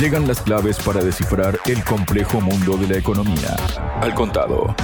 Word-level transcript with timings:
Llegan 0.00 0.26
las 0.26 0.42
claves 0.42 0.76
para 0.80 1.04
descifrar 1.04 1.56
el 1.66 1.84
complejo 1.84 2.40
mundo 2.40 2.76
de 2.76 2.88
la 2.88 2.98
economía. 2.98 3.56
Al 4.00 4.12
contado. 4.12 4.74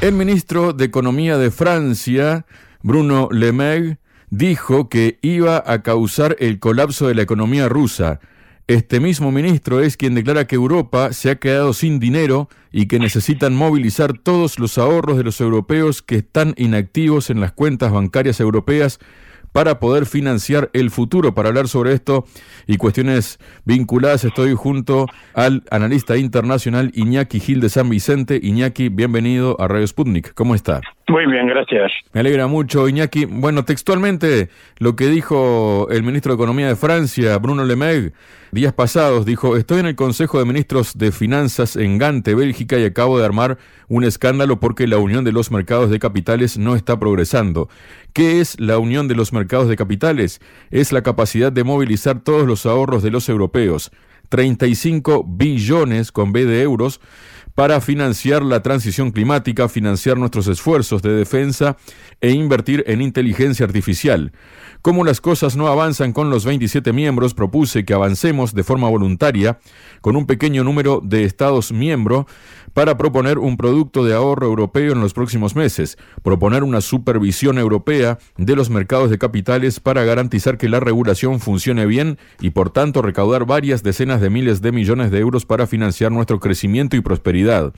El 0.00 0.14
ministro 0.14 0.72
de 0.72 0.86
Economía 0.86 1.36
de 1.36 1.50
Francia, 1.50 2.46
Bruno 2.82 3.28
Le 3.30 3.52
Maire, 3.52 3.98
dijo 4.30 4.88
que 4.88 5.18
iba 5.20 5.62
a 5.66 5.82
causar 5.82 6.36
el 6.40 6.58
colapso 6.58 7.06
de 7.06 7.14
la 7.14 7.20
economía 7.20 7.68
rusa. 7.68 8.18
Este 8.66 8.98
mismo 8.98 9.30
ministro 9.30 9.82
es 9.82 9.98
quien 9.98 10.14
declara 10.14 10.46
que 10.46 10.56
Europa 10.56 11.12
se 11.12 11.30
ha 11.30 11.36
quedado 11.36 11.74
sin 11.74 12.00
dinero 12.00 12.48
y 12.72 12.86
que 12.86 12.98
necesitan 12.98 13.54
movilizar 13.54 14.16
todos 14.16 14.58
los 14.58 14.78
ahorros 14.78 15.18
de 15.18 15.24
los 15.24 15.38
europeos 15.42 16.00
que 16.00 16.16
están 16.16 16.54
inactivos 16.56 17.28
en 17.28 17.40
las 17.40 17.52
cuentas 17.52 17.92
bancarias 17.92 18.40
europeas 18.40 19.00
para 19.56 19.80
poder 19.80 20.04
financiar 20.04 20.68
el 20.74 20.90
futuro. 20.90 21.34
Para 21.34 21.48
hablar 21.48 21.66
sobre 21.66 21.94
esto 21.94 22.26
y 22.66 22.76
cuestiones 22.76 23.38
vinculadas, 23.64 24.22
estoy 24.22 24.52
junto 24.52 25.06
al 25.32 25.64
analista 25.70 26.18
internacional 26.18 26.92
Iñaki 26.94 27.40
Gil 27.40 27.60
de 27.60 27.70
San 27.70 27.88
Vicente. 27.88 28.38
Iñaki, 28.42 28.90
bienvenido 28.90 29.58
a 29.58 29.66
Radio 29.66 29.86
Sputnik. 29.86 30.34
¿Cómo 30.34 30.54
está? 30.54 30.82
Muy 31.08 31.24
bien, 31.26 31.46
gracias. 31.46 31.92
Me 32.12 32.20
alegra 32.20 32.48
mucho, 32.48 32.88
Iñaki. 32.88 33.26
Bueno, 33.26 33.64
textualmente 33.64 34.48
lo 34.78 34.96
que 34.96 35.06
dijo 35.06 35.86
el 35.88 36.02
ministro 36.02 36.32
de 36.32 36.34
Economía 36.34 36.66
de 36.66 36.74
Francia, 36.74 37.38
Bruno 37.38 37.64
Le 37.64 37.76
Maire, 37.76 38.12
días 38.50 38.72
pasados, 38.72 39.24
dijo, 39.24 39.56
estoy 39.56 39.78
en 39.78 39.86
el 39.86 39.94
Consejo 39.94 40.40
de 40.40 40.44
Ministros 40.44 40.98
de 40.98 41.12
Finanzas 41.12 41.76
en 41.76 41.98
Gante, 41.98 42.34
Bélgica, 42.34 42.76
y 42.78 42.84
acabo 42.84 43.20
de 43.20 43.24
armar 43.24 43.56
un 43.86 44.02
escándalo 44.02 44.58
porque 44.58 44.88
la 44.88 44.98
unión 44.98 45.22
de 45.24 45.30
los 45.30 45.52
mercados 45.52 45.90
de 45.90 46.00
capitales 46.00 46.58
no 46.58 46.74
está 46.74 46.98
progresando. 46.98 47.68
¿Qué 48.12 48.40
es 48.40 48.58
la 48.58 48.78
unión 48.78 49.06
de 49.06 49.14
los 49.14 49.32
mercados 49.32 49.68
de 49.68 49.76
capitales? 49.76 50.40
Es 50.72 50.90
la 50.90 51.02
capacidad 51.02 51.52
de 51.52 51.62
movilizar 51.62 52.18
todos 52.18 52.48
los 52.48 52.66
ahorros 52.66 53.04
de 53.04 53.12
los 53.12 53.28
europeos. 53.28 53.92
35 54.28 55.24
billones 55.24 56.10
con 56.10 56.32
B 56.32 56.46
de 56.46 56.62
euros 56.62 57.00
para 57.56 57.80
financiar 57.80 58.42
la 58.42 58.62
transición 58.62 59.10
climática, 59.10 59.68
financiar 59.70 60.18
nuestros 60.18 60.46
esfuerzos 60.46 61.00
de 61.00 61.14
defensa 61.14 61.78
e 62.20 62.30
invertir 62.30 62.84
en 62.86 63.00
inteligencia 63.00 63.64
artificial. 63.64 64.32
Como 64.82 65.04
las 65.04 65.22
cosas 65.22 65.56
no 65.56 65.66
avanzan 65.66 66.12
con 66.12 66.28
los 66.28 66.44
27 66.44 66.92
miembros, 66.92 67.32
propuse 67.32 67.86
que 67.86 67.94
avancemos 67.94 68.54
de 68.54 68.62
forma 68.62 68.90
voluntaria 68.90 69.58
con 70.02 70.16
un 70.16 70.26
pequeño 70.26 70.64
número 70.64 71.00
de 71.02 71.24
Estados 71.24 71.72
miembros 71.72 72.26
para 72.76 72.98
proponer 72.98 73.38
un 73.38 73.56
producto 73.56 74.04
de 74.04 74.12
ahorro 74.12 74.48
europeo 74.48 74.92
en 74.92 75.00
los 75.00 75.14
próximos 75.14 75.56
meses, 75.56 75.96
proponer 76.22 76.62
una 76.62 76.82
supervisión 76.82 77.56
europea 77.56 78.18
de 78.36 78.54
los 78.54 78.68
mercados 78.68 79.08
de 79.08 79.16
capitales 79.16 79.80
para 79.80 80.04
garantizar 80.04 80.58
que 80.58 80.68
la 80.68 80.78
regulación 80.78 81.40
funcione 81.40 81.86
bien 81.86 82.18
y 82.38 82.50
por 82.50 82.68
tanto 82.68 83.00
recaudar 83.00 83.46
varias 83.46 83.82
decenas 83.82 84.20
de 84.20 84.28
miles 84.28 84.60
de 84.60 84.72
millones 84.72 85.10
de 85.10 85.20
euros 85.20 85.46
para 85.46 85.66
financiar 85.66 86.12
nuestro 86.12 86.38
crecimiento 86.38 86.96
y 86.96 87.00
prosperidad. 87.00 87.72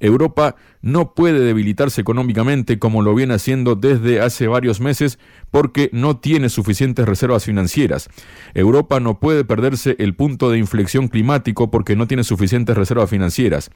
Europa 0.00 0.56
no 0.80 1.12
puede 1.14 1.40
debilitarse 1.40 2.00
económicamente 2.00 2.78
como 2.78 3.02
lo 3.02 3.14
viene 3.14 3.34
haciendo 3.34 3.74
desde 3.74 4.20
hace 4.20 4.46
varios 4.46 4.80
meses 4.80 5.18
porque 5.50 5.90
no 5.92 6.18
tiene 6.18 6.48
suficientes 6.48 7.04
reservas 7.06 7.44
financieras. 7.44 8.08
Europa 8.54 9.00
no 9.00 9.18
puede 9.18 9.44
perderse 9.44 9.96
el 9.98 10.14
punto 10.14 10.50
de 10.50 10.58
inflexión 10.58 11.08
climático 11.08 11.70
porque 11.70 11.96
no 11.96 12.06
tiene 12.06 12.24
suficientes 12.24 12.76
reservas 12.76 13.10
financieras. 13.10 13.70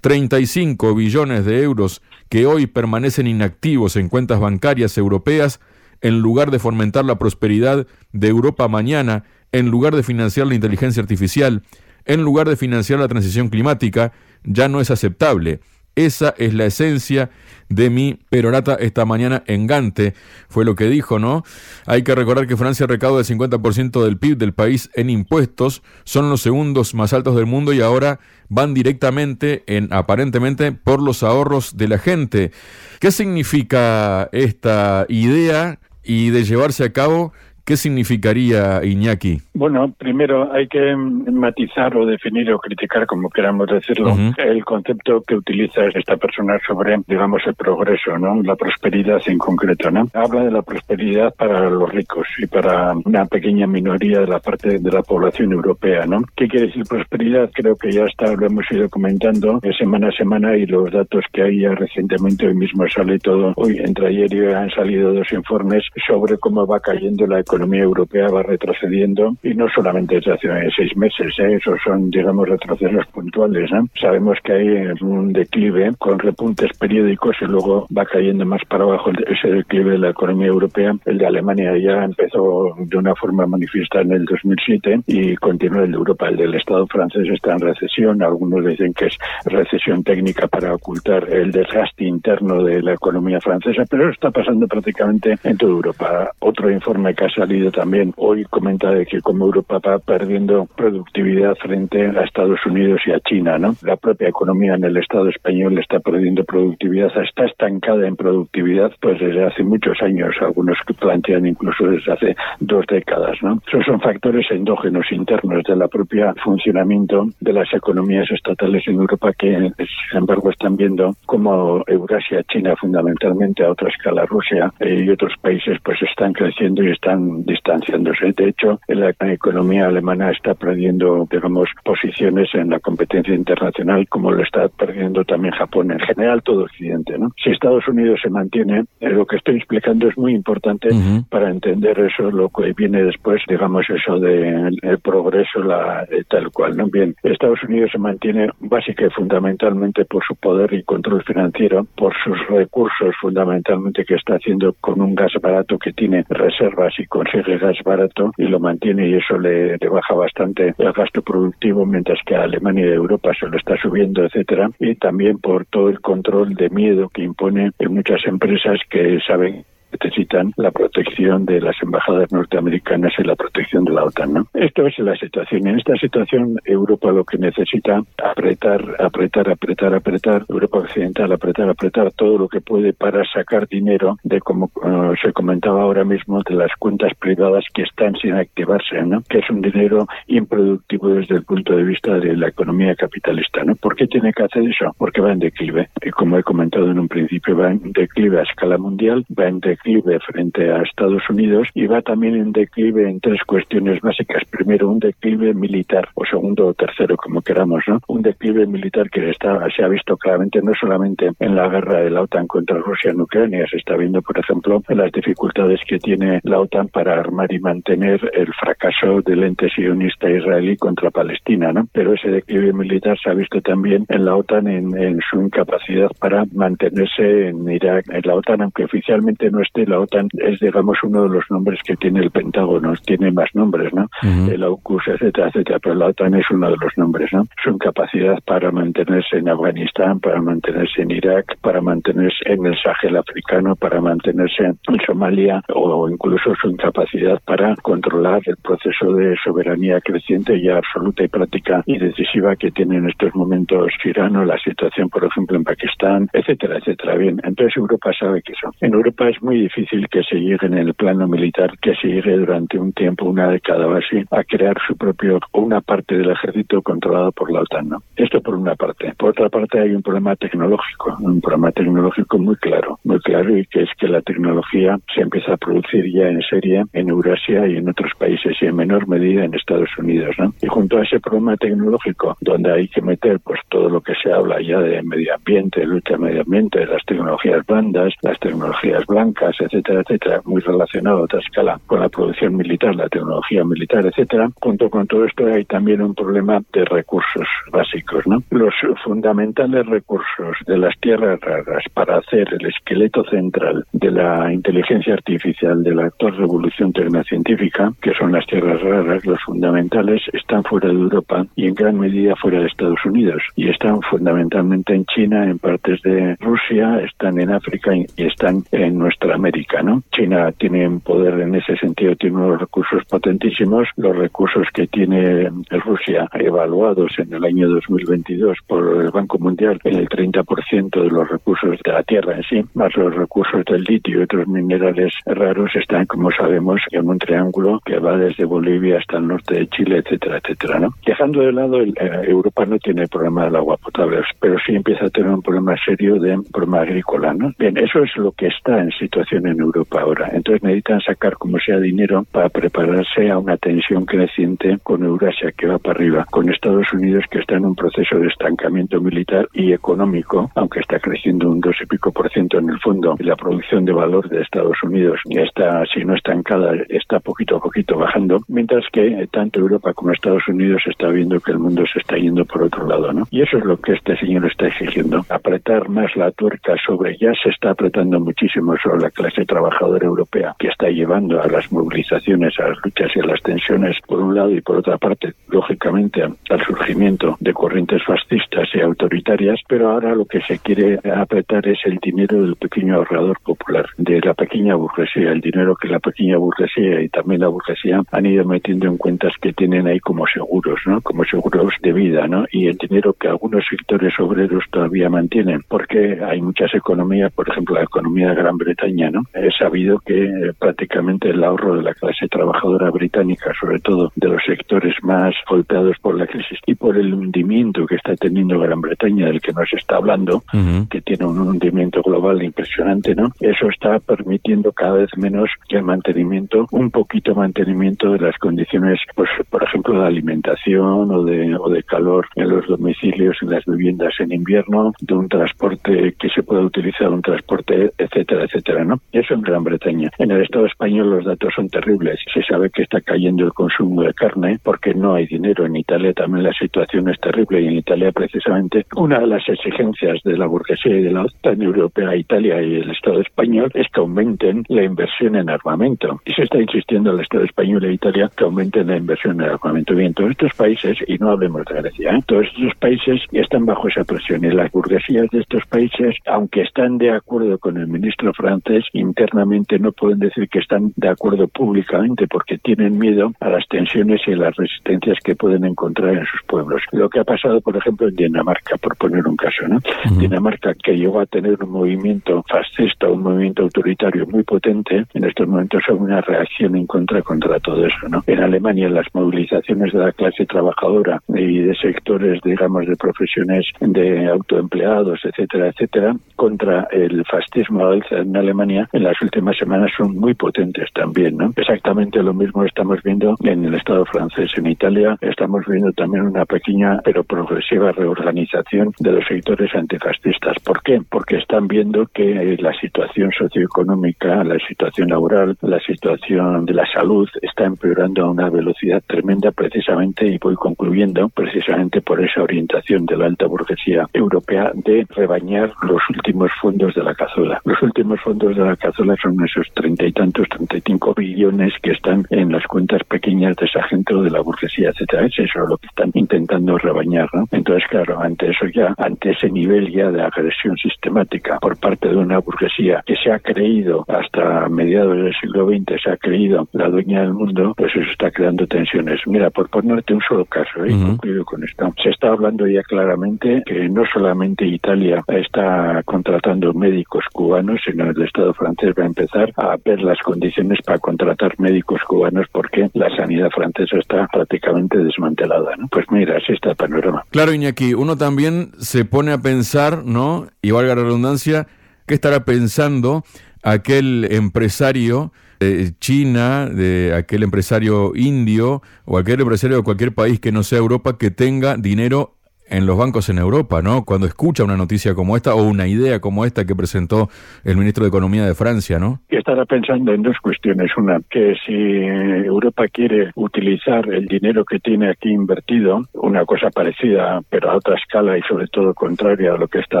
35 0.00 0.94
billones 0.94 1.44
de 1.44 1.62
euros 1.62 2.02
que 2.28 2.46
hoy 2.46 2.66
permanecen 2.66 3.26
inactivos 3.26 3.96
en 3.96 4.08
cuentas 4.08 4.40
bancarias 4.40 4.96
europeas, 4.98 5.60
en 6.00 6.20
lugar 6.20 6.50
de 6.50 6.58
fomentar 6.58 7.04
la 7.04 7.18
prosperidad 7.18 7.86
de 8.12 8.28
Europa 8.28 8.68
mañana, 8.68 9.24
en 9.52 9.70
lugar 9.70 9.96
de 9.96 10.02
financiar 10.02 10.46
la 10.46 10.54
inteligencia 10.54 11.02
artificial, 11.02 11.62
en 12.04 12.22
lugar 12.22 12.48
de 12.48 12.56
financiar 12.56 13.00
la 13.00 13.08
transición 13.08 13.48
climática, 13.48 14.12
ya 14.44 14.68
no 14.68 14.80
es 14.80 14.90
aceptable. 14.90 15.60
Esa 15.98 16.32
es 16.38 16.54
la 16.54 16.66
esencia 16.66 17.28
de 17.68 17.90
mi 17.90 18.20
perorata 18.30 18.76
esta 18.76 19.04
mañana 19.04 19.42
en 19.48 19.66
Gante, 19.66 20.14
fue 20.48 20.64
lo 20.64 20.76
que 20.76 20.84
dijo, 20.84 21.18
¿no? 21.18 21.42
Hay 21.86 22.04
que 22.04 22.14
recordar 22.14 22.46
que 22.46 22.56
Francia 22.56 22.86
recauda 22.86 23.18
el 23.18 23.26
50% 23.26 24.04
del 24.04 24.16
PIB 24.16 24.38
del 24.38 24.54
país 24.54 24.90
en 24.94 25.10
impuestos, 25.10 25.82
son 26.04 26.30
los 26.30 26.40
segundos 26.40 26.94
más 26.94 27.12
altos 27.12 27.34
del 27.34 27.46
mundo 27.46 27.72
y 27.72 27.80
ahora 27.80 28.20
van 28.48 28.74
directamente 28.74 29.64
en 29.66 29.92
aparentemente 29.92 30.70
por 30.70 31.02
los 31.02 31.24
ahorros 31.24 31.76
de 31.76 31.88
la 31.88 31.98
gente. 31.98 32.52
¿Qué 33.00 33.10
significa 33.10 34.28
esta 34.30 35.04
idea 35.08 35.80
y 36.04 36.30
de 36.30 36.44
llevarse 36.44 36.84
a 36.84 36.92
cabo 36.92 37.32
¿Qué 37.68 37.76
significaría 37.76 38.82
Iñaki? 38.82 39.42
Bueno, 39.52 39.92
primero 39.98 40.50
hay 40.54 40.66
que 40.68 40.96
matizar 40.96 41.94
o 41.98 42.06
definir 42.06 42.50
o 42.50 42.58
criticar, 42.58 43.04
como 43.04 43.28
queramos 43.28 43.66
decirlo, 43.66 44.16
el 44.38 44.64
concepto 44.64 45.20
que 45.20 45.34
utiliza 45.34 45.84
esta 45.94 46.16
persona 46.16 46.58
sobre, 46.66 46.96
digamos, 47.06 47.42
el 47.46 47.54
progreso, 47.54 48.16
¿no? 48.16 48.42
La 48.42 48.56
prosperidad 48.56 49.20
en 49.26 49.36
concreto, 49.36 49.90
¿no? 49.90 50.08
Habla 50.14 50.44
de 50.44 50.50
la 50.50 50.62
prosperidad 50.62 51.34
para 51.34 51.68
los 51.68 51.92
ricos 51.92 52.26
y 52.38 52.46
para 52.46 52.94
una 53.04 53.26
pequeña 53.26 53.66
minoría 53.66 54.20
de 54.20 54.28
la 54.28 54.38
parte 54.38 54.78
de 54.78 54.90
la 54.90 55.02
población 55.02 55.52
europea, 55.52 56.06
¿no? 56.06 56.22
¿Qué 56.36 56.48
quiere 56.48 56.68
decir 56.68 56.84
prosperidad? 56.88 57.50
Creo 57.52 57.76
que 57.76 57.92
ya 57.92 58.06
está, 58.06 58.34
lo 58.34 58.46
hemos 58.46 58.64
ido 58.70 58.88
comentando 58.88 59.60
semana 59.78 60.08
a 60.08 60.12
semana 60.12 60.56
y 60.56 60.64
los 60.64 60.90
datos 60.90 61.22
que 61.34 61.42
hay 61.42 61.60
ya 61.60 61.74
recientemente, 61.74 62.46
hoy 62.46 62.54
mismo 62.54 62.88
sale 62.88 63.18
todo, 63.18 63.52
hoy 63.56 63.76
entre 63.76 64.06
ayer 64.06 64.32
y 64.32 64.40
hoy 64.40 64.54
han 64.54 64.70
salido 64.70 65.12
dos 65.12 65.30
informes 65.34 65.84
sobre 66.06 66.38
cómo 66.38 66.66
va 66.66 66.80
cayendo 66.80 67.26
la 67.26 67.40
economía 67.40 67.57
economía 67.58 67.82
europea 67.82 68.28
va 68.28 68.42
retrocediendo 68.44 69.36
y 69.42 69.52
no 69.54 69.68
solamente 69.68 70.14
desde 70.16 70.32
hace 70.32 70.48
seis 70.76 70.96
meses, 70.96 71.36
¿eh? 71.40 71.54
esos 71.54 71.80
son, 71.82 72.08
digamos, 72.10 72.48
retrocesos 72.48 73.04
puntuales. 73.08 73.68
Sabemos 74.00 74.38
que 74.44 74.52
hay 74.52 74.68
un 75.00 75.32
declive 75.32 75.90
con 75.98 76.20
repuntes 76.20 76.70
periódicos 76.78 77.36
y 77.40 77.46
luego 77.46 77.88
va 77.96 78.04
cayendo 78.04 78.44
más 78.46 78.62
para 78.68 78.84
abajo 78.84 79.10
ese 79.26 79.48
declive 79.48 79.92
de 79.92 79.98
la 79.98 80.10
economía 80.10 80.46
europea. 80.46 80.94
El 81.04 81.18
de 81.18 81.26
Alemania 81.26 81.76
ya 81.78 82.04
empezó 82.04 82.76
de 82.78 82.96
una 82.96 83.14
forma 83.16 83.46
manifiesta 83.46 84.02
en 84.02 84.12
el 84.12 84.24
2007 84.24 85.00
y 85.06 85.34
continúa 85.36 85.82
el 85.82 85.90
de 85.90 85.96
Europa. 85.96 86.28
El 86.28 86.36
del 86.36 86.54
Estado 86.54 86.86
francés 86.86 87.26
está 87.28 87.54
en 87.54 87.60
recesión. 87.60 88.22
Algunos 88.22 88.64
dicen 88.64 88.94
que 88.94 89.06
es 89.06 89.18
recesión 89.46 90.04
técnica 90.04 90.46
para 90.46 90.74
ocultar 90.74 91.28
el 91.28 91.50
desgaste 91.50 92.04
interno 92.04 92.62
de 92.62 92.82
la 92.82 92.92
economía 92.92 93.40
francesa, 93.40 93.82
pero 93.90 94.10
está 94.10 94.30
pasando 94.30 94.68
prácticamente 94.68 95.36
en 95.42 95.56
toda 95.56 95.72
Europa. 95.72 96.30
Otro 96.38 96.70
informe 96.70 97.14
que 97.14 97.24
ha 97.24 97.30
salido 97.30 97.47
también 97.72 98.12
hoy 98.16 98.44
comenta 98.44 98.90
de 98.90 99.06
que 99.06 99.20
como 99.20 99.46
Europa 99.46 99.78
va 99.78 99.98
perdiendo 99.98 100.66
productividad 100.76 101.54
frente 101.56 102.06
a 102.06 102.24
Estados 102.24 102.64
Unidos 102.66 103.00
y 103.06 103.12
a 103.12 103.20
China, 103.20 103.58
¿no? 103.58 103.74
La 103.82 103.96
propia 103.96 104.28
economía 104.28 104.74
en 104.74 104.84
el 104.84 104.96
Estado 104.96 105.28
español 105.28 105.78
está 105.78 105.98
perdiendo 106.00 106.44
productividad, 106.44 107.10
está 107.22 107.46
estancada 107.46 108.06
en 108.06 108.16
productividad 108.16 108.92
pues 109.00 109.18
desde 109.18 109.44
hace 109.44 109.62
muchos 109.62 110.00
años, 110.02 110.34
algunos 110.40 110.78
que 110.86 110.94
plantean 110.94 111.46
incluso 111.46 111.86
desde 111.86 112.12
hace 112.12 112.36
dos 112.60 112.84
décadas, 112.86 113.38
¿no? 113.42 113.60
Esos 113.66 113.84
son 113.86 114.00
factores 114.00 114.46
endógenos 114.50 115.10
internos 115.10 115.64
de 115.64 115.76
la 115.76 115.88
propia 115.88 116.34
funcionamiento 116.44 117.28
de 117.40 117.52
las 117.52 117.72
economías 117.72 118.30
estatales 118.30 118.86
en 118.86 118.94
Europa 118.94 119.32
que 119.32 119.72
sin 119.76 120.18
embargo 120.18 120.50
están 120.50 120.76
viendo 120.76 121.14
como 121.26 121.82
Eurasia, 121.86 122.42
China 122.44 122.74
fundamentalmente, 122.76 123.64
a 123.64 123.70
otra 123.70 123.88
escala 123.88 124.26
Rusia 124.26 124.72
eh, 124.80 125.04
y 125.04 125.10
otros 125.10 125.32
países 125.40 125.78
pues 125.82 126.02
están 126.02 126.32
creciendo 126.32 126.82
y 126.82 126.90
están 126.90 127.27
distanciándose. 127.44 128.32
De 128.32 128.48
hecho, 128.48 128.80
la 128.88 129.14
economía 129.32 129.86
alemana 129.86 130.30
está 130.30 130.54
perdiendo, 130.54 131.26
digamos, 131.30 131.68
posiciones 131.84 132.48
en 132.54 132.70
la 132.70 132.80
competencia 132.80 133.34
internacional, 133.34 134.08
como 134.08 134.30
lo 134.30 134.42
está 134.42 134.68
perdiendo 134.68 135.24
también 135.24 135.54
Japón, 135.54 135.92
en 135.92 136.00
general 136.00 136.42
todo 136.42 136.64
Occidente. 136.64 137.18
¿no? 137.18 137.32
Si 137.42 137.50
Estados 137.50 137.86
Unidos 137.88 138.20
se 138.22 138.30
mantiene, 138.30 138.84
eh, 139.00 139.10
lo 139.10 139.26
que 139.26 139.36
estoy 139.36 139.56
explicando 139.56 140.08
es 140.08 140.16
muy 140.16 140.34
importante 140.34 140.88
para 141.30 141.50
entender 141.50 141.98
eso, 142.00 142.30
lo 142.30 142.48
que 142.48 142.72
viene 142.72 143.02
después, 143.02 143.42
digamos, 143.48 143.86
eso 143.88 144.18
de 144.18 144.48
el 144.82 144.98
progreso, 144.98 145.60
la, 145.62 146.06
tal 146.28 146.50
cual. 146.50 146.76
¿no? 146.76 146.86
Bien, 146.88 147.14
Estados 147.22 147.62
Unidos 147.64 147.90
se 147.92 147.98
mantiene 147.98 148.48
básica 148.60 149.06
y 149.06 149.10
fundamentalmente 149.10 150.04
por 150.04 150.24
su 150.24 150.34
poder 150.36 150.72
y 150.72 150.82
control 150.82 151.22
financiero, 151.24 151.86
por 151.96 152.14
sus 152.22 152.38
recursos 152.48 153.14
fundamentalmente 153.20 154.04
que 154.04 154.14
está 154.14 154.34
haciendo 154.34 154.74
con 154.80 155.00
un 155.00 155.14
gas 155.14 155.32
barato 155.40 155.78
que 155.78 155.92
tiene 155.92 156.24
reservas 156.28 156.94
y 156.98 157.06
con 157.06 157.17
consigue 157.18 157.58
gas 157.58 157.76
barato 157.84 158.32
y 158.36 158.44
lo 158.44 158.60
mantiene 158.60 159.08
y 159.08 159.14
eso 159.14 159.38
le, 159.38 159.76
baja 159.88 160.14
bastante 160.14 160.74
el 160.78 160.92
gasto 160.92 161.20
productivo, 161.22 161.84
mientras 161.84 162.18
que 162.24 162.36
a 162.36 162.42
Alemania 162.42 162.86
y 162.86 162.92
Europa 162.92 163.32
se 163.38 163.48
lo 163.48 163.56
está 163.56 163.76
subiendo, 163.76 164.24
etcétera, 164.24 164.70
y 164.78 164.94
también 164.94 165.38
por 165.38 165.66
todo 165.66 165.88
el 165.88 166.00
control 166.00 166.54
de 166.54 166.70
miedo 166.70 167.08
que 167.08 167.22
impone 167.22 167.72
en 167.78 167.94
muchas 167.94 168.24
empresas 168.26 168.78
que 168.88 169.18
saben 169.26 169.64
necesitan 169.92 170.52
la 170.56 170.70
protección 170.70 171.44
de 171.44 171.60
las 171.60 171.76
embajadas 171.82 172.30
norteamericanas 172.32 173.12
y 173.18 173.22
la 173.22 173.36
protección 173.36 173.84
de 173.84 173.92
la 173.92 174.04
OTAN. 174.04 174.32
¿no? 174.34 174.46
Esto 174.54 174.86
es 174.86 174.98
la 174.98 175.16
situación. 175.16 175.66
En 175.66 175.78
esta 175.78 175.94
situación, 175.96 176.56
Europa 176.64 177.10
lo 177.10 177.24
que 177.24 177.38
necesita 177.38 178.02
apretar, 178.22 178.96
apretar, 178.98 179.50
apretar, 179.50 179.94
apretar, 179.94 180.44
Europa 180.48 180.78
Occidental 180.78 181.32
apretar, 181.32 181.68
apretar 181.68 182.12
todo 182.12 182.38
lo 182.38 182.48
que 182.48 182.60
puede 182.60 182.92
para 182.92 183.24
sacar 183.24 183.68
dinero 183.68 184.16
de, 184.22 184.40
como 184.40 184.70
eh, 184.84 185.14
se 185.22 185.32
comentaba 185.32 185.82
ahora 185.82 186.04
mismo, 186.04 186.42
de 186.42 186.54
las 186.54 186.70
cuentas 186.78 187.12
privadas 187.18 187.64
que 187.72 187.82
están 187.82 188.14
sin 188.16 188.34
activarse, 188.34 189.02
¿no? 189.02 189.22
que 189.28 189.38
es 189.38 189.50
un 189.50 189.60
dinero 189.60 190.06
improductivo 190.26 191.08
desde 191.08 191.36
el 191.36 191.44
punto 191.44 191.76
de 191.76 191.84
vista 191.84 192.18
de 192.18 192.36
la 192.36 192.48
economía 192.48 192.94
capitalista. 192.94 193.64
¿no? 193.64 193.74
¿Por 193.76 193.96
qué 193.96 194.06
tiene 194.06 194.32
que 194.32 194.44
hacer 194.44 194.62
eso? 194.62 194.94
Porque 194.98 195.20
va 195.20 195.32
en 195.32 195.38
declive. 195.38 195.88
Y 196.02 196.10
como 196.10 196.38
he 196.38 196.42
comentado 196.42 196.90
en 196.90 196.98
un 196.98 197.08
principio, 197.08 197.56
va 197.56 197.70
en 197.70 197.92
declive 197.92 198.40
a 198.40 198.42
escala 198.42 198.78
mundial, 198.78 199.24
va 199.36 199.48
en 199.48 199.60
declive 199.60 199.77
frente 200.26 200.72
a 200.72 200.82
Estados 200.82 201.22
Unidos 201.28 201.68
y 201.74 201.86
va 201.86 202.02
también 202.02 202.34
en 202.34 202.52
declive 202.52 203.08
en 203.08 203.20
tres 203.20 203.40
cuestiones 203.46 204.00
básicas. 204.00 204.42
Primero, 204.50 204.88
un 204.88 204.98
declive 204.98 205.54
militar, 205.54 206.08
o 206.14 206.24
segundo 206.24 206.66
o 206.66 206.74
tercero, 206.74 207.16
como 207.16 207.42
queramos, 207.42 207.82
¿no? 207.86 208.00
Un 208.08 208.22
declive 208.22 208.66
militar 208.66 209.08
que 209.10 209.30
está, 209.30 209.58
se 209.74 209.82
ha 209.82 209.88
visto 209.88 210.16
claramente 210.16 210.60
no 210.62 210.72
solamente 210.74 211.30
en 211.38 211.54
la 211.54 211.68
guerra 211.68 212.00
de 212.00 212.10
la 212.10 212.22
OTAN 212.22 212.46
contra 212.46 212.78
Rusia 212.78 213.10
en 213.10 213.20
Ucrania, 213.20 213.66
se 213.70 213.76
está 213.76 213.96
viendo, 213.96 214.22
por 214.22 214.38
ejemplo, 214.38 214.82
en 214.88 214.98
las 214.98 215.12
dificultades 215.12 215.80
que 215.86 215.98
tiene 215.98 216.40
la 216.42 216.60
OTAN 216.60 216.88
para 216.88 217.18
armar 217.18 217.52
y 217.52 217.58
mantener 217.58 218.20
el 218.34 218.52
fracaso 218.54 219.22
del 219.22 219.44
ente 219.44 219.68
sionista 219.70 220.30
israelí 220.30 220.76
contra 220.76 221.10
Palestina, 221.10 221.72
¿no? 221.72 221.86
Pero 221.92 222.14
ese 222.14 222.28
declive 222.30 222.72
militar 222.72 223.16
se 223.22 223.30
ha 223.30 223.34
visto 223.34 223.60
también 223.60 224.04
en 224.08 224.24
la 224.24 224.36
OTAN 224.36 224.66
en, 224.68 225.18
su 225.30 225.40
incapacidad 225.42 226.10
para 226.18 226.44
mantenerse 226.52 227.48
en 227.48 227.68
Irak. 227.68 228.06
En 228.10 228.22
la 228.24 228.34
OTAN, 228.34 228.62
aunque 228.62 228.84
oficialmente 228.84 229.50
no 229.50 229.60
esté, 229.68 229.86
la 229.86 230.00
OTAN 230.00 230.28
es, 230.38 230.58
digamos, 230.60 230.98
uno 231.02 231.22
de 231.24 231.28
los 231.28 231.44
nombres 231.50 231.80
que 231.84 231.96
tiene 231.96 232.20
el 232.20 232.30
Pentágono. 232.30 232.94
Tiene 233.06 233.30
más 233.30 233.48
nombres, 233.54 233.92
¿no? 233.94 234.08
El 234.50 234.62
AUKUS, 234.62 235.02
etcétera, 235.08 235.48
etcétera, 235.48 235.78
pero 235.78 235.94
la 235.94 236.06
OTAN 236.06 236.34
es 236.34 236.50
uno 236.50 236.70
de 236.70 236.76
los 236.80 236.92
nombres, 236.96 237.32
¿no? 237.32 237.46
Su 237.62 237.70
incapacidad 237.70 238.38
para 238.44 238.70
mantenerse 238.70 239.38
en 239.38 239.48
Afganistán, 239.48 240.20
para 240.20 240.40
mantenerse 240.40 241.02
en 241.02 241.10
Irak, 241.10 241.56
para 241.60 241.80
mantenerse 241.80 242.38
en 242.46 242.66
el 242.66 242.76
Sahel 242.76 243.16
africano, 243.16 243.76
para 243.76 244.00
mantenerse 244.00 244.64
en 244.64 244.76
Somalia 245.06 245.62
o 245.74 246.08
incluso 246.08 246.54
su 246.60 246.70
incapacidad 246.70 247.40
para 247.44 247.74
controlar 247.76 248.40
el 248.46 248.56
proceso 248.56 249.12
de 249.12 249.36
soberanía 249.42 250.00
creciente 250.00 250.60
ya 250.60 250.78
absoluta 250.78 251.24
y 251.24 251.28
práctica 251.28 251.82
y 251.86 251.98
decisiva 251.98 252.56
que 252.56 252.70
tiene 252.70 252.96
en 252.96 253.08
estos 253.08 253.34
momentos 253.34 253.92
Irán 254.04 254.36
o 254.36 254.44
la 254.44 254.58
situación, 254.58 255.08
por 255.08 255.24
ejemplo, 255.24 255.56
en 255.56 255.64
Pakistán, 255.64 256.28
etcétera, 256.32 256.78
etcétera. 256.78 257.16
Bien, 257.16 257.40
entonces 257.44 257.76
Europa 257.76 258.10
sabe 258.18 258.42
que 258.42 258.52
eso. 258.52 258.70
En 258.80 258.94
Europa 258.94 259.28
es 259.28 259.42
muy 259.42 259.57
difícil 259.62 260.08
que 260.08 260.22
se 260.22 260.36
llegue 260.36 260.66
en 260.66 260.78
el 260.78 260.94
plano 260.94 261.26
militar, 261.26 261.72
que 261.80 261.94
se 261.94 262.08
llegue 262.08 262.36
durante 262.36 262.78
un 262.78 262.92
tiempo, 262.92 263.26
una 263.26 263.48
década 263.48 263.86
o 263.86 263.94
así, 263.94 264.24
a 264.30 264.44
crear 264.44 264.76
su 264.86 264.96
propio 264.96 265.40
o 265.52 265.60
una 265.60 265.80
parte 265.80 266.16
del 266.16 266.30
ejército 266.30 266.82
controlado 266.82 267.32
por 267.32 267.50
la 267.50 267.60
OTAN. 267.60 267.90
Esto 268.16 268.40
por 268.40 268.54
una 268.54 268.74
parte. 268.74 269.12
Por 269.16 269.30
otra 269.30 269.48
parte 269.48 269.80
hay 269.80 269.94
un 269.94 270.02
problema 270.02 270.36
tecnológico, 270.36 271.16
un 271.20 271.40
problema 271.40 271.72
tecnológico 271.72 272.38
muy 272.38 272.56
claro, 272.56 272.98
muy 273.04 273.20
claro 273.20 273.56
y 273.56 273.64
que 273.66 273.82
es 273.82 273.90
que 273.98 274.08
la 274.08 274.20
tecnología 274.22 274.98
se 275.14 275.22
empieza 275.22 275.54
a 275.54 275.56
producir 275.56 276.12
ya 276.12 276.28
en 276.28 276.42
serie 276.42 276.84
en 276.92 277.08
Eurasia 277.08 277.66
y 277.66 277.76
en 277.76 277.88
otros 277.88 278.12
países 278.18 278.56
y 278.60 278.66
en 278.66 278.76
menor 278.76 279.08
medida 279.08 279.44
en 279.44 279.54
Estados 279.54 279.90
Unidos. 279.98 280.34
¿no? 280.38 280.52
Y 280.60 280.66
junto 280.66 280.98
a 280.98 281.02
ese 281.02 281.20
problema 281.20 281.56
tecnológico, 281.56 282.36
donde 282.40 282.72
hay 282.72 282.88
que 282.88 283.02
meter 283.02 283.40
pues 283.40 283.60
todo 283.68 283.88
lo 283.88 284.00
que 284.00 284.14
se 284.22 284.32
habla 284.32 284.60
ya 284.60 284.80
de 284.80 285.02
medio 285.02 285.34
ambiente, 285.34 285.84
lucha 285.84 286.16
medio 286.16 286.42
ambiente, 286.42 286.84
las 286.86 287.04
tecnologías 287.04 287.64
blandas, 287.66 288.14
las 288.22 288.38
tecnologías 288.38 289.04
blancas, 289.06 289.47
etcétera, 289.58 290.00
etcétera, 290.00 290.40
muy 290.44 290.60
relacionado 290.60 291.18
a 291.18 291.22
otra 291.22 291.40
escala 291.40 291.80
con 291.86 292.00
la 292.00 292.08
producción 292.08 292.56
militar, 292.56 292.94
la 292.94 293.08
tecnología 293.08 293.64
militar, 293.64 294.06
etcétera. 294.06 294.50
Junto 294.60 294.90
con 294.90 295.06
todo 295.06 295.24
esto 295.24 295.46
hay 295.46 295.64
también 295.64 296.02
un 296.02 296.14
problema 296.14 296.60
de 296.72 296.84
recursos 296.84 297.46
básicos, 297.70 298.26
¿no? 298.26 298.42
Los 298.50 298.74
fundamentales 299.04 299.86
recursos 299.86 300.56
de 300.66 300.78
las 300.78 300.98
tierras 301.00 301.40
raras 301.40 301.84
para 301.94 302.18
hacer 302.18 302.48
el 302.58 302.66
esqueleto 302.66 303.24
central 303.24 303.84
de 303.92 304.10
la 304.10 304.52
inteligencia 304.52 305.14
artificial 305.14 305.82
de 305.82 305.94
la 305.94 306.06
actual 306.06 306.36
revolución 306.36 306.92
tecnocientífica, 306.92 307.92
que 308.00 308.14
son 308.14 308.32
las 308.32 308.46
tierras 308.46 308.80
raras, 308.82 309.24
los 309.24 309.42
fundamentales 309.42 310.22
están 310.32 310.62
fuera 310.64 310.88
de 310.88 310.94
Europa 310.94 311.46
y 311.56 311.66
en 311.66 311.74
gran 311.74 311.98
medida 311.98 312.36
fuera 312.36 312.60
de 312.60 312.66
Estados 312.66 313.04
Unidos 313.04 313.42
y 313.56 313.68
están 313.68 314.00
fundamentalmente 314.02 314.94
en 314.94 315.04
China, 315.06 315.44
en 315.44 315.58
partes 315.58 316.00
de 316.02 316.36
Rusia, 316.40 317.00
están 317.00 317.38
en 317.40 317.50
África 317.50 317.92
y 317.94 318.06
están 318.16 318.64
en 318.72 318.98
nuestra 318.98 319.37
América, 319.38 319.82
¿no? 319.82 320.02
China 320.12 320.52
tiene 320.52 320.88
poder 321.00 321.40
en 321.40 321.54
ese 321.54 321.76
sentido, 321.76 322.14
tiene 322.16 322.36
unos 322.36 322.60
recursos 322.60 323.04
potentísimos, 323.06 323.88
los 323.96 324.16
recursos 324.16 324.66
que 324.74 324.86
tiene 324.86 325.50
Rusia 325.70 326.28
evaluados 326.34 327.12
en 327.18 327.32
el 327.32 327.44
año 327.44 327.68
2022 327.68 328.58
por 328.66 329.02
el 329.02 329.10
Banco 329.10 329.38
Mundial 329.38 329.78
en 329.84 329.96
el 329.96 330.08
30% 330.08 331.02
de 331.02 331.08
los 331.08 331.28
recursos 331.28 331.78
de 331.84 331.92
la 331.92 332.02
Tierra 332.02 332.36
en 332.36 332.42
sí, 332.42 332.64
más 332.74 332.94
los 332.96 333.14
recursos 333.14 333.64
del 333.64 333.84
litio 333.84 334.18
y 334.18 334.22
otros 334.22 334.46
minerales 334.48 335.12
raros 335.26 335.70
están, 335.76 336.06
como 336.06 336.30
sabemos, 336.30 336.80
en 336.90 337.08
un 337.08 337.18
triángulo 337.18 337.80
que 337.84 337.98
va 337.98 338.16
desde 338.16 338.44
Bolivia 338.44 338.98
hasta 338.98 339.18
el 339.18 339.28
norte 339.28 339.54
de 339.54 339.68
Chile, 339.68 340.02
etcétera, 340.04 340.38
etcétera, 340.38 340.80
¿no? 340.80 340.94
Dejando 341.06 341.40
de 341.40 341.52
lado, 341.52 341.78
el, 341.78 341.90
eh, 341.90 342.24
Europa 342.28 342.66
no 342.66 342.78
tiene 342.78 343.02
el 343.02 343.08
problema 343.08 343.44
del 343.44 343.56
agua 343.56 343.76
potable, 343.76 344.18
pero 344.40 344.56
sí 344.66 344.74
empieza 344.74 345.06
a 345.06 345.10
tener 345.10 345.30
un 345.30 345.42
problema 345.42 345.74
serio 345.84 346.18
de 346.18 346.38
problema 346.52 346.80
agrícola, 346.80 347.34
¿no? 347.34 347.52
Bien, 347.58 347.76
eso 347.76 348.02
es 348.02 348.16
lo 348.16 348.32
que 348.32 348.48
está 348.48 348.80
en 348.80 348.90
situación 348.92 349.27
en 349.36 349.60
Europa 349.60 350.00
ahora. 350.00 350.30
Entonces 350.32 350.62
necesitan 350.62 351.00
sacar 351.00 351.34
como 351.34 351.58
sea 351.58 351.78
dinero 351.78 352.24
para 352.30 352.48
prepararse 352.48 353.30
a 353.30 353.38
una 353.38 353.56
tensión 353.56 354.04
creciente 354.04 354.78
con 354.82 355.04
Eurasia 355.04 355.52
que 355.52 355.66
va 355.66 355.78
para 355.78 355.98
arriba, 355.98 356.26
con 356.30 356.48
Estados 356.48 356.92
Unidos 356.92 357.24
que 357.30 357.40
está 357.40 357.56
en 357.56 357.66
un 357.66 357.74
proceso 357.74 358.18
de 358.18 358.28
estancamiento 358.28 359.00
militar 359.00 359.48
y 359.52 359.72
económico, 359.72 360.50
aunque 360.54 360.80
está 360.80 360.98
creciendo 360.98 361.50
un 361.50 361.60
dos 361.60 361.76
y 361.82 361.86
pico 361.86 362.12
por 362.12 362.30
ciento 362.30 362.58
en 362.58 362.70
el 362.70 362.78
fondo, 362.80 363.16
y 363.18 363.24
la 363.24 363.36
producción 363.36 363.84
de 363.84 363.92
valor 363.92 364.28
de 364.28 364.42
Estados 364.42 364.76
Unidos 364.82 365.20
está, 365.28 365.84
si 365.86 366.04
no 366.04 366.14
estancada, 366.14 366.72
está 366.88 367.20
poquito 367.20 367.56
a 367.56 367.60
poquito 367.60 367.98
bajando, 367.98 368.40
mientras 368.48 368.84
que 368.92 369.06
eh, 369.06 369.28
tanto 369.30 369.60
Europa 369.60 369.92
como 369.92 370.12
Estados 370.12 370.46
Unidos 370.48 370.82
está 370.86 371.08
viendo 371.08 371.40
que 371.40 371.52
el 371.52 371.58
mundo 371.58 371.84
se 371.92 371.98
está 372.00 372.16
yendo 372.16 372.44
por 372.44 372.62
otro 372.62 372.86
lado, 372.86 373.12
¿no? 373.12 373.26
Y 373.30 373.42
eso 373.42 373.58
es 373.58 373.64
lo 373.64 373.76
que 373.78 373.92
este 373.92 374.16
señor 374.18 374.46
está 374.46 374.66
exigiendo, 374.68 375.24
apretar 375.28 375.88
más 375.88 376.14
la 376.16 376.30
tuerca 376.32 376.74
sobre, 376.84 377.16
ya 377.18 377.32
se 377.42 377.50
está 377.50 377.70
apretando 377.70 378.20
muchísimo 378.20 378.76
sobre 378.82 379.00
la 379.02 379.07
clase 379.10 379.44
trabajadora 379.44 380.06
europea, 380.06 380.54
que 380.58 380.68
está 380.68 380.88
llevando 380.88 381.40
a 381.40 381.46
las 381.46 381.70
movilizaciones, 381.72 382.58
a 382.58 382.68
las 382.68 382.78
luchas 382.84 383.10
y 383.14 383.20
a 383.20 383.26
las 383.26 383.42
tensiones 383.42 383.96
por 384.06 384.20
un 384.20 384.34
lado 384.34 384.50
y 384.50 384.60
por 384.60 384.76
otra 384.76 384.98
parte, 384.98 385.34
lógicamente, 385.48 386.22
al 386.22 386.64
surgimiento 386.64 387.36
de 387.40 387.52
corrientes 387.52 388.02
fascistas 388.04 388.68
y 388.74 388.80
autoritarias, 388.80 389.60
pero 389.68 389.90
ahora 389.90 390.14
lo 390.14 390.24
que 390.24 390.40
se 390.42 390.58
quiere 390.58 390.98
apretar 391.10 391.66
es 391.68 391.78
el 391.84 391.98
dinero 391.98 392.42
del 392.42 392.56
pequeño 392.56 392.96
ahorrador 392.96 393.38
popular, 393.40 393.86
de 393.96 394.20
la 394.20 394.34
pequeña 394.34 394.74
burguesía, 394.74 395.32
el 395.32 395.40
dinero 395.40 395.76
que 395.76 395.88
la 395.88 395.98
pequeña 395.98 396.36
burguesía 396.36 397.00
y 397.00 397.08
también 397.08 397.40
la 397.40 397.48
burguesía 397.48 398.02
han 398.10 398.26
ido 398.26 398.44
metiendo 398.44 398.86
en 398.86 398.96
cuentas 398.96 399.32
que 399.40 399.52
tienen 399.52 399.86
ahí 399.86 400.00
como 400.00 400.26
seguros, 400.26 400.80
¿no? 400.86 401.00
Como 401.00 401.24
seguros 401.24 401.74
de 401.82 401.92
vida, 401.92 402.26
¿no? 402.26 402.44
Y 402.50 402.66
el 402.66 402.76
dinero 402.76 403.12
que 403.12 403.28
algunos 403.28 403.64
sectores 403.68 404.18
obreros 404.18 404.64
todavía 404.70 405.08
mantienen, 405.08 405.62
porque 405.68 406.18
hay 406.24 406.40
muchas 406.40 406.74
economías, 406.74 407.32
por 407.32 407.48
ejemplo, 407.48 407.76
la 407.76 407.82
economía 407.82 408.30
de 408.30 408.36
Gran 408.36 408.58
Bretaña, 408.58 408.97
¿no? 409.10 409.22
He 409.32 409.50
sabido 409.52 409.98
que 410.00 410.24
eh, 410.24 410.52
prácticamente 410.58 411.30
el 411.30 411.42
ahorro 411.44 411.76
de 411.76 411.82
la 411.82 411.94
clase 411.94 412.26
trabajadora 412.28 412.90
británica, 412.90 413.52
sobre 413.60 413.78
todo 413.78 414.12
de 414.16 414.28
los 414.28 414.42
sectores 414.44 414.94
más 415.02 415.34
golpeados 415.48 415.96
por 416.00 416.16
la 416.16 416.26
crisis 416.26 416.58
y 416.66 416.74
por 416.74 416.96
el 416.96 417.14
hundimiento 417.14 417.86
que 417.86 417.94
está 417.94 418.16
teniendo 418.16 418.58
Gran 418.58 418.80
Bretaña, 418.80 419.26
del 419.26 419.40
que 419.40 419.52
nos 419.52 419.72
está 419.72 419.96
hablando, 419.96 420.42
que 420.90 421.00
tiene 421.00 421.26
un 421.26 421.38
hundimiento 421.38 422.02
global 422.02 422.42
impresionante, 422.42 423.14
¿no? 423.14 423.30
Eso 423.40 423.68
está 423.68 423.98
permitiendo 424.00 424.72
cada 424.72 424.94
vez 424.94 425.10
menos 425.16 425.50
el 425.68 425.82
mantenimiento, 425.82 426.66
un 426.72 426.90
poquito 426.90 427.34
mantenimiento 427.34 428.12
de 428.12 428.18
las 428.18 428.36
condiciones, 428.38 428.98
pues, 429.14 429.28
por 429.50 429.62
ejemplo, 429.62 430.00
de 430.00 430.06
alimentación 430.06 431.10
o 431.10 431.24
de, 431.24 431.56
o 431.56 431.68
de 431.68 431.82
calor 431.82 432.26
en 432.34 432.48
los 432.48 432.66
domicilios, 432.66 433.36
en 433.42 433.50
las 433.50 433.64
viviendas 433.64 434.14
en 434.18 434.32
invierno, 434.32 434.92
de 435.00 435.14
un 435.14 435.28
transporte 435.28 436.14
que 436.18 436.28
se 436.30 436.42
pueda 436.42 436.62
utilizar, 436.62 437.10
un 437.10 437.22
transporte, 437.22 437.92
etcétera, 437.98 438.44
etcétera, 438.44 438.84
¿no? 438.88 439.00
Eso 439.12 439.34
en 439.34 439.42
Gran 439.42 439.64
Bretaña. 439.64 440.10
En 440.18 440.30
el 440.30 440.42
Estado 440.42 440.66
español 440.66 441.10
los 441.10 441.24
datos 441.24 441.52
son 441.54 441.68
terribles. 441.68 442.18
Se 442.32 442.42
sabe 442.42 442.70
que 442.70 442.82
está 442.82 443.00
cayendo 443.00 443.44
el 443.44 443.52
consumo 443.52 444.02
de 444.02 444.14
carne 444.14 444.58
porque 444.62 444.94
no 444.94 445.14
hay 445.14 445.26
dinero. 445.26 445.66
En 445.66 445.76
Italia 445.76 446.12
también 446.12 446.44
la 446.44 446.52
situación 446.52 447.08
es 447.08 447.20
terrible 447.20 447.60
y 447.60 447.66
en 447.68 447.76
Italia 447.78 448.10
precisamente 448.12 448.86
una 448.96 449.20
de 449.20 449.26
las 449.26 449.48
exigencias 449.48 450.20
de 450.24 450.36
la 450.36 450.46
burguesía 450.46 450.96
y 450.96 451.02
de 451.02 451.12
la 451.12 451.22
OTAN 451.22 451.62
europea, 451.62 452.16
Italia 452.16 452.60
y 452.62 452.76
el 452.76 452.90
Estado 452.90 453.20
español 453.20 453.70
es 453.74 453.86
que 453.92 454.00
aumenten 454.00 454.64
la 454.68 454.82
inversión 454.82 455.36
en 455.36 455.50
armamento. 455.50 456.20
Y 456.24 456.32
se 456.32 456.42
está 456.42 456.60
insistiendo 456.60 457.10
al 457.10 457.20
Estado 457.20 457.44
español 457.44 457.84
e 457.84 457.92
Italia 457.92 458.30
que 458.36 458.44
aumenten 458.44 458.88
la 458.88 458.96
inversión 458.96 459.40
en 459.40 459.50
armamento. 459.50 459.94
Bien, 459.94 460.14
todos 460.14 460.30
estos 460.30 460.54
países, 460.54 460.98
y 461.06 461.18
no 461.18 461.30
hablemos 461.30 461.64
de 461.66 461.74
Grecia, 461.82 462.12
¿eh? 462.12 462.22
todos 462.26 462.46
estos 462.46 462.74
países 462.76 463.20
están 463.32 463.66
bajo 463.66 463.88
esa 463.88 464.04
presión 464.04 464.44
y 464.44 464.50
las 464.50 464.70
burguesías 464.72 465.28
de 465.30 465.40
estos 465.40 465.64
países, 465.66 466.16
aunque 466.26 466.62
están 466.62 466.98
de 466.98 467.10
acuerdo 467.10 467.58
con 467.58 467.76
el 467.76 467.86
ministro 467.86 468.32
francés, 468.32 468.77
internamente 468.92 469.78
no 469.78 469.92
pueden 469.92 470.18
decir 470.18 470.48
que 470.48 470.58
están 470.58 470.92
de 470.96 471.08
acuerdo 471.08 471.48
públicamente 471.48 472.26
porque 472.26 472.58
tienen 472.58 472.98
miedo 472.98 473.32
a 473.40 473.48
las 473.48 473.66
tensiones 473.68 474.20
y 474.26 474.32
a 474.32 474.36
las 474.36 474.56
resistencias 474.56 475.18
que 475.24 475.36
pueden 475.36 475.64
encontrar 475.64 476.14
en 476.14 476.26
sus 476.26 476.42
pueblos. 476.46 476.82
Lo 476.92 477.08
que 477.08 477.20
ha 477.20 477.24
pasado, 477.24 477.60
por 477.60 477.76
ejemplo, 477.76 478.08
en 478.08 478.16
Dinamarca, 478.16 478.76
por 478.76 478.96
poner 478.96 479.26
un 479.26 479.36
caso, 479.36 479.66
¿no? 479.68 479.78
Dinamarca, 480.18 480.74
que 480.74 480.96
llegó 480.96 481.20
a 481.20 481.26
tener 481.26 481.62
un 481.62 481.70
movimiento 481.70 482.44
fascista, 482.48 483.08
un 483.08 483.22
movimiento 483.22 483.62
autoritario 483.62 484.26
muy 484.26 484.42
potente, 484.42 485.04
en 485.14 485.24
estos 485.24 485.46
momentos 485.46 485.82
hay 485.88 485.94
una 485.94 486.20
reacción 486.20 486.76
en 486.76 486.86
contra 486.86 487.22
contra 487.22 487.60
todo 487.60 487.86
eso, 487.86 488.08
¿no? 488.08 488.22
En 488.26 488.40
Alemania, 488.40 488.88
las 488.88 489.06
movilizaciones 489.12 489.92
de 489.92 489.98
la 489.98 490.12
clase 490.12 490.46
trabajadora 490.46 491.20
y 491.28 491.58
de 491.58 491.74
sectores, 491.76 492.40
digamos, 492.42 492.86
de 492.86 492.96
profesiones 492.96 493.66
de 493.80 494.26
autoempleados, 494.28 495.20
etcétera, 495.24 495.68
etcétera, 495.68 496.16
contra 496.36 496.88
el 496.90 497.24
fascismo 497.24 497.92
en 498.10 498.36
Alemania 498.36 498.67
en 498.70 499.02
las 499.02 499.20
últimas 499.22 499.56
semanas 499.56 499.90
son 499.96 500.16
muy 500.16 500.34
potentes 500.34 500.88
también, 500.92 501.36
¿no? 501.36 501.52
Exactamente 501.56 502.22
lo 502.22 502.34
mismo 502.34 502.64
estamos 502.64 503.02
viendo 503.02 503.36
en 503.42 503.64
el 503.64 503.74
Estado 503.74 504.04
francés. 504.04 504.50
En 504.56 504.66
Italia 504.66 505.16
estamos 505.20 505.64
viendo 505.66 505.92
también 505.92 506.26
una 506.26 506.44
pequeña 506.44 507.00
pero 507.04 507.24
progresiva 507.24 507.92
reorganización 507.92 508.92
de 508.98 509.12
los 509.12 509.26
sectores 509.26 509.74
antifascistas. 509.74 510.56
¿Por 510.64 510.82
qué? 510.82 511.00
Porque 511.08 511.36
están 511.36 511.68
viendo 511.68 512.06
que 512.06 512.56
la 512.60 512.72
situación 512.74 513.30
socioeconómica, 513.32 514.44
la 514.44 514.58
situación 514.66 515.08
laboral, 515.08 515.56
la 515.62 515.80
situación 515.80 516.66
de 516.66 516.74
la 516.74 516.86
salud 516.92 517.28
está 517.42 517.64
empeorando 517.64 518.24
a 518.24 518.30
una 518.30 518.50
velocidad 518.50 519.02
tremenda 519.06 519.50
precisamente, 519.52 520.26
y 520.26 520.38
voy 520.38 520.54
concluyendo, 520.56 521.28
precisamente 521.28 522.00
por 522.00 522.22
esa 522.22 522.42
orientación 522.42 523.06
de 523.06 523.16
la 523.16 523.26
alta 523.26 523.46
burguesía 523.46 524.06
europea 524.12 524.72
de 524.74 525.06
rebañar 525.08 525.72
los 525.82 526.02
últimos 526.10 526.50
fondos 526.60 526.94
de 526.94 527.02
la 527.02 527.14
cazuela. 527.14 527.60
Los 527.64 527.80
últimos 527.82 528.20
fondos 528.20 528.56
de 528.58 528.68
la 528.68 528.76
cazuela 528.76 529.14
son 529.20 529.42
esos 529.44 529.66
treinta 529.74 530.04
y 530.04 530.12
tantos, 530.12 530.48
treinta 530.48 530.76
y 530.76 530.82
cinco 530.84 531.14
billones 531.14 531.72
que 531.82 531.92
están 531.92 532.26
en 532.30 532.52
las 532.52 532.66
cuentas 532.66 533.02
pequeñas 533.04 533.56
de 533.56 533.66
esa 533.66 533.82
gente 533.84 534.14
o 534.14 534.22
de 534.22 534.30
la 534.30 534.40
burguesía, 534.40 534.90
etcétera. 534.90 535.26
Es 535.26 535.38
eso 535.38 535.60
lo 535.60 535.76
que 535.78 535.86
están 535.86 536.10
intentando 536.14 536.78
rebañar, 536.78 537.28
¿no? 537.32 537.44
Entonces, 537.50 537.84
claro, 537.88 538.20
ante 538.20 538.50
eso 538.50 538.66
ya, 538.74 538.94
ante 538.98 539.30
ese 539.30 539.50
nivel 539.50 539.90
ya 539.92 540.10
de 540.10 540.22
agresión 540.22 540.76
sistemática 540.76 541.58
por 541.60 541.78
parte 541.78 542.08
de 542.08 542.16
una 542.16 542.38
burguesía 542.38 543.02
que 543.06 543.16
se 543.16 543.30
ha 543.30 543.38
creído 543.38 544.04
hasta 544.08 544.68
mediados 544.68 545.16
del 545.16 545.34
siglo 545.40 545.68
XX, 545.68 546.02
se 546.02 546.10
ha 546.10 546.16
creído 546.16 546.68
la 546.72 546.88
dueña 546.88 547.22
del 547.22 547.34
mundo, 547.34 547.74
pues 547.76 547.94
eso 547.94 548.10
está 548.10 548.30
creando 548.30 548.66
tensiones. 548.66 549.20
Mira, 549.26 549.50
por 549.50 549.68
ponerte 549.68 550.14
un 550.14 550.20
solo 550.20 550.44
caso, 550.44 550.84
¿eh? 550.84 550.90
concluyo 550.90 551.44
con 551.44 551.64
esto. 551.64 551.92
Se 552.02 552.10
está 552.10 552.28
hablando 552.28 552.66
ya 552.66 552.82
claramente 552.82 553.62
que 553.66 553.88
no 553.88 554.04
solamente 554.12 554.66
Italia 554.66 555.22
está 555.28 556.02
contratando 556.04 556.72
médicos 556.74 557.24
cubanos, 557.32 557.80
sino 557.84 558.10
el 558.10 558.22
Estado 558.22 558.47
francés 558.54 558.94
va 558.98 559.04
a 559.04 559.06
empezar 559.06 559.52
a 559.56 559.76
ver 559.84 560.00
las 560.00 560.18
condiciones 560.20 560.78
para 560.84 560.98
contratar 560.98 561.54
médicos 561.58 562.00
cubanos 562.06 562.46
porque 562.52 562.90
la 562.94 563.14
sanidad 563.16 563.50
francesa 563.50 563.98
está 563.98 564.26
prácticamente 564.28 564.98
desmantelada. 564.98 565.76
¿no? 565.76 565.88
Pues 565.88 566.06
mira, 566.10 566.36
así 566.36 566.52
está 566.52 566.70
el 566.70 566.76
panorama. 566.76 567.24
Claro, 567.30 567.52
Iñaki, 567.52 567.94
uno 567.94 568.16
también 568.16 568.72
se 568.78 569.04
pone 569.04 569.32
a 569.32 569.38
pensar, 569.38 570.04
¿no? 570.04 570.46
Y 570.62 570.70
valga 570.70 570.94
la 570.94 571.02
redundancia, 571.02 571.66
¿qué 572.06 572.14
estará 572.14 572.44
pensando 572.44 573.24
aquel 573.62 574.26
empresario 574.30 575.32
de 575.60 575.92
China, 575.98 576.66
de 576.66 577.14
aquel 577.14 577.42
empresario 577.42 578.12
indio 578.14 578.82
o 579.04 579.18
aquel 579.18 579.40
empresario 579.40 579.76
de 579.78 579.82
cualquier 579.82 580.14
país 580.14 580.38
que 580.40 580.52
no 580.52 580.62
sea 580.62 580.78
Europa 580.78 581.18
que 581.18 581.30
tenga 581.30 581.76
dinero 581.76 582.37
en 582.70 582.86
los 582.86 582.96
bancos 582.96 583.28
en 583.28 583.38
Europa, 583.38 583.82
¿no? 583.82 584.04
Cuando 584.04 584.26
escucha 584.26 584.64
una 584.64 584.76
noticia 584.76 585.14
como 585.14 585.36
esta 585.36 585.54
o 585.54 585.62
una 585.62 585.86
idea 585.86 586.20
como 586.20 586.44
esta 586.44 586.64
que 586.64 586.74
presentó 586.74 587.28
el 587.64 587.76
ministro 587.76 588.04
de 588.04 588.08
Economía 588.08 588.46
de 588.46 588.54
Francia, 588.54 588.98
¿no? 588.98 589.20
Estará 589.28 589.64
pensando 589.64 590.12
en 590.12 590.22
dos 590.22 590.36
cuestiones. 590.42 590.90
Una, 590.96 591.20
que 591.30 591.54
si 591.64 591.72
Europa 591.72 592.86
quiere 592.88 593.30
utilizar 593.34 594.08
el 594.12 594.26
dinero 594.26 594.64
que 594.64 594.78
tiene 594.78 595.10
aquí 595.10 595.30
invertido, 595.30 596.02
una 596.12 596.44
cosa 596.44 596.70
parecida, 596.70 597.40
pero 597.48 597.70
a 597.70 597.76
otra 597.76 597.94
escala 597.94 598.36
y 598.36 598.42
sobre 598.42 598.66
todo 598.66 598.94
contraria 598.94 599.54
a 599.54 599.56
lo 599.56 599.68
que 599.68 599.78
está 599.78 600.00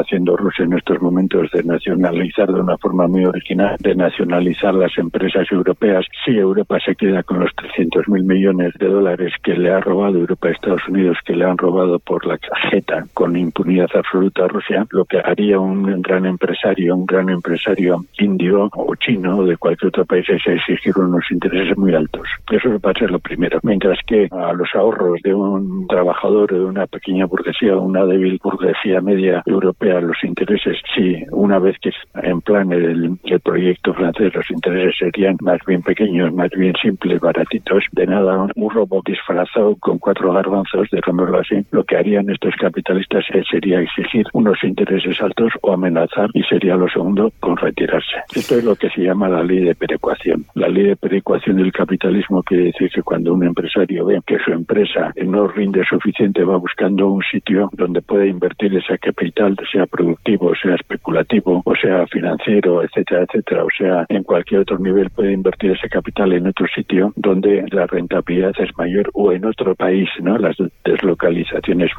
haciendo 0.00 0.36
Rusia 0.36 0.64
en 0.64 0.74
estos 0.74 1.00
momentos 1.00 1.50
de 1.52 1.62
nacionalizar 1.62 2.52
de 2.52 2.60
una 2.60 2.76
forma 2.78 3.06
muy 3.06 3.24
original, 3.24 3.76
de 3.78 3.94
nacionalizar 3.94 4.74
las 4.74 4.96
empresas 4.98 5.46
europeas, 5.50 6.04
si 6.24 6.32
Europa 6.32 6.78
se 6.84 6.94
queda 6.94 7.22
con 7.22 7.40
los 7.40 7.50
300 7.54 8.08
mil 8.08 8.24
millones 8.24 8.74
de 8.78 8.86
dólares 8.88 9.32
que 9.42 9.54
le 9.54 9.70
ha 9.70 9.80
robado 9.80 10.18
Europa 10.18 10.48
a 10.48 10.52
Estados 10.52 10.86
Unidos, 10.88 11.16
que 11.24 11.34
le 11.34 11.44
han 11.44 11.58
robado 11.58 11.98
por 11.98 12.26
la 12.26 12.38
con 13.14 13.36
impunidad 13.36 13.88
absoluta 13.94 14.44
a 14.44 14.48
Rusia, 14.48 14.86
lo 14.90 15.04
que 15.04 15.18
haría 15.18 15.58
un 15.58 16.02
gran 16.02 16.26
empresario, 16.26 16.94
un 16.96 17.06
gran 17.06 17.28
empresario 17.28 18.04
indio 18.18 18.68
o 18.72 18.94
chino 18.96 19.38
o 19.38 19.44
de 19.44 19.56
cualquier 19.56 19.88
otro 19.88 20.04
país 20.04 20.28
es 20.28 20.46
exigir 20.46 20.96
unos 20.98 21.24
intereses 21.30 21.76
muy 21.76 21.94
altos. 21.94 22.28
Eso 22.50 22.70
va 22.80 22.90
a 22.90 22.98
ser 22.98 23.10
lo 23.10 23.18
primero. 23.18 23.58
Mientras 23.62 23.98
que 24.06 24.28
a 24.30 24.52
los 24.52 24.68
ahorros 24.74 25.20
de 25.22 25.34
un 25.34 25.86
trabajador 25.86 26.52
de 26.52 26.60
una 26.60 26.86
pequeña 26.86 27.26
burguesía 27.26 27.76
o 27.76 27.82
una 27.82 28.04
débil 28.04 28.38
burguesía 28.42 29.00
media 29.00 29.42
europea, 29.46 30.00
los 30.00 30.22
intereses, 30.22 30.78
sí, 30.94 31.24
una 31.30 31.58
vez 31.58 31.76
que 31.80 31.90
en 32.14 32.40
plan 32.40 32.72
el, 32.72 33.18
el 33.24 33.40
proyecto 33.40 33.94
francés, 33.94 34.34
los 34.34 34.50
intereses 34.50 34.94
serían 34.98 35.36
más 35.40 35.58
bien 35.66 35.82
pequeños, 35.82 36.32
más 36.32 36.50
bien 36.50 36.74
simples, 36.80 37.20
baratitos, 37.20 37.84
de 37.92 38.06
nada, 38.06 38.46
un 38.54 38.70
robot 38.70 39.04
disfrazado 39.06 39.76
con 39.76 39.98
cuatro 39.98 40.32
garbanzos, 40.32 40.88
dejémoslo 40.90 41.40
así, 41.40 41.64
lo 41.70 41.84
que 41.84 41.96
harían 41.96 42.30
estos 42.30 42.47
capitalistas 42.56 43.24
sería 43.50 43.80
exigir 43.80 44.26
unos 44.32 44.62
intereses 44.62 45.20
altos 45.20 45.52
o 45.62 45.72
amenazar 45.72 46.28
y 46.34 46.42
sería 46.42 46.76
lo 46.76 46.88
segundo 46.88 47.32
con 47.40 47.56
retirarse. 47.56 48.16
Esto 48.34 48.56
es 48.56 48.64
lo 48.64 48.76
que 48.76 48.90
se 48.90 49.02
llama 49.02 49.28
la 49.28 49.42
ley 49.42 49.60
de 49.60 49.74
perecuación. 49.74 50.44
La 50.54 50.68
ley 50.68 50.84
de 50.84 50.96
perecuación 50.96 51.56
del 51.56 51.72
capitalismo 51.72 52.42
quiere 52.42 52.64
decir 52.64 52.90
que 52.90 53.02
cuando 53.02 53.34
un 53.34 53.44
empresario 53.44 54.06
ve 54.06 54.20
que 54.26 54.38
su 54.38 54.52
empresa 54.52 55.12
no 55.24 55.48
rinde 55.48 55.84
suficiente 55.84 56.44
va 56.44 56.56
buscando 56.56 57.08
un 57.08 57.22
sitio 57.22 57.70
donde 57.72 58.02
pueda 58.02 58.26
invertir 58.26 58.76
ese 58.76 58.98
capital, 58.98 59.56
sea 59.70 59.86
productivo, 59.86 60.52
sea 60.54 60.74
especulativo, 60.74 61.62
o 61.64 61.74
sea 61.76 62.06
financiero, 62.06 62.82
etcétera, 62.82 63.24
etcétera, 63.24 63.64
o 63.64 63.68
sea 63.76 64.06
en 64.08 64.22
cualquier 64.22 64.60
otro 64.60 64.78
nivel 64.78 65.10
puede 65.10 65.32
invertir 65.32 65.72
ese 65.72 65.88
capital 65.88 66.32
en 66.32 66.46
otro 66.46 66.66
sitio 66.74 67.12
donde 67.16 67.64
la 67.70 67.86
rentabilidad 67.86 68.52
es 68.58 68.76
mayor 68.76 69.10
o 69.14 69.32
en 69.32 69.44
otro 69.44 69.74
país, 69.74 70.08
¿no? 70.20 70.38
Las 70.38 70.56
deslocalizaciones 70.84 71.94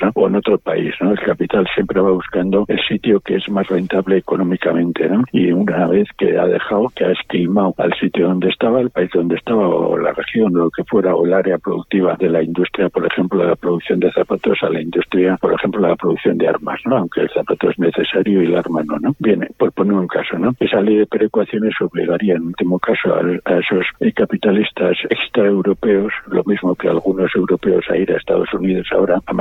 vamos 0.00 0.12
o 0.14 0.26
en 0.28 0.36
otro 0.36 0.58
país, 0.58 0.94
¿no? 1.00 1.12
El 1.12 1.20
capital 1.20 1.66
siempre 1.74 2.00
va 2.00 2.10
buscando 2.10 2.64
el 2.68 2.80
sitio 2.86 3.20
que 3.20 3.36
es 3.36 3.48
más 3.48 3.66
rentable 3.68 4.18
económicamente, 4.18 5.08
¿no? 5.08 5.24
Y 5.32 5.52
una 5.52 5.86
vez 5.86 6.08
que 6.18 6.38
ha 6.38 6.46
dejado, 6.46 6.92
que 6.94 7.04
ha 7.04 7.12
esquilmado 7.12 7.74
al 7.78 7.92
sitio 7.94 8.28
donde 8.28 8.48
estaba, 8.48 8.80
el 8.80 8.90
país 8.90 9.10
donde 9.12 9.36
estaba, 9.36 9.68
o 9.68 9.96
la 9.98 10.12
región, 10.12 10.54
o 10.56 10.64
lo 10.64 10.70
que 10.70 10.84
fuera, 10.84 11.14
o 11.14 11.26
el 11.26 11.32
área 11.32 11.58
productiva 11.58 12.16
de 12.18 12.28
la 12.28 12.42
industria, 12.42 12.88
por 12.88 13.06
ejemplo, 13.06 13.40
de 13.40 13.48
la 13.48 13.56
producción 13.56 14.00
de 14.00 14.12
zapatos, 14.12 14.58
a 14.62 14.70
la 14.70 14.80
industria, 14.80 15.36
por 15.40 15.52
ejemplo, 15.52 15.80
la 15.80 15.96
producción 15.96 16.38
de 16.38 16.48
armas, 16.48 16.80
¿no? 16.84 16.98
Aunque 16.98 17.22
el 17.22 17.30
zapato 17.30 17.70
es 17.70 17.78
necesario 17.78 18.42
y 18.42 18.46
el 18.46 18.56
arma 18.56 18.82
no, 18.84 18.98
¿no? 18.98 19.14
Viene, 19.18 19.48
por 19.56 19.72
poner 19.72 19.94
un 19.94 20.08
caso, 20.08 20.38
¿no? 20.38 20.54
Esa 20.60 20.80
ley 20.80 20.96
de 20.96 21.06
perecuaciones 21.06 21.74
obligaría, 21.80 22.34
en 22.34 22.46
último 22.46 22.78
caso, 22.78 23.14
a, 23.14 23.58
esos 23.58 23.86
capitalistas 24.14 24.96
extraeuropeos, 25.08 26.12
lo 26.26 26.42
mismo 26.44 26.74
que 26.74 26.88
algunos 26.88 27.34
europeos 27.34 27.84
a 27.90 27.96
ir 27.96 28.12
a 28.12 28.16
Estados 28.16 28.52
Unidos 28.52 28.86
ahora, 28.92 29.20
a 29.26 29.32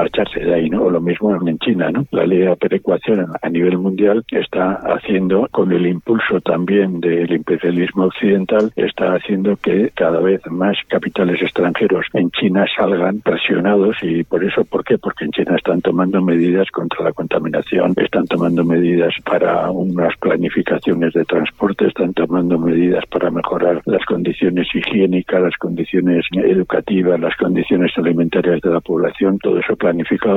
de 0.44 0.54
ahí, 0.54 0.70
¿no? 0.70 0.90
Lo 0.90 1.02
mismo 1.02 1.36
en 1.36 1.58
China, 1.60 1.92
¿no? 1.92 2.06
La 2.12 2.26
ley 2.26 2.40
de 2.40 2.56
perecuación 2.56 3.28
a 3.42 3.50
nivel 3.50 3.78
mundial 3.78 4.24
está 4.32 4.74
haciendo, 4.74 5.48
con 5.52 5.72
el 5.72 5.86
impulso 5.86 6.42
también 6.42 7.00
del 7.00 7.32
imperialismo 7.32 8.06
occidental, 8.06 8.72
está 8.76 9.16
haciendo 9.16 9.56
que 9.58 9.92
cada 9.96 10.20
vez 10.20 10.42
más 10.50 10.78
capitales 10.88 11.42
extranjeros 11.42 12.06
en 12.14 12.32
China 12.32 12.66
salgan 12.76 13.22
presionados 13.22 13.98
y 14.02 14.24
por 14.24 14.44
eso, 14.44 14.64
¿por 14.66 14.84
qué? 14.84 14.98
Porque 14.98 15.26
en 15.26 15.32
China 15.32 15.56
están 15.56 15.82
tomando 15.82 16.22
medidas 16.22 16.70
contra 16.72 17.04
la 17.04 17.14
contaminación, 17.14 17.94
están 17.98 18.26
tomando 18.26 18.64
medidas 18.64 19.14
para 19.26 19.70
unas 19.70 20.16
planificaciones 20.18 21.14
de 21.14 21.26
transporte, 21.26 21.88
están 21.88 22.14
tomando 22.14 22.58
medidas 22.58 23.06
para 23.08 23.30
mejorar 23.32 23.82
las 23.86 24.04
condiciones 24.06 24.68
higiénicas, 24.74 25.42
las 25.42 25.58
condiciones 25.58 26.26
educativas, 26.32 27.20
las 27.20 27.36
condiciones 27.36 27.92
alimentarias 27.98 28.62
de 28.62 28.70
la 28.70 28.80
población, 28.80 29.40
todo 29.40 29.60
eso 29.60 29.76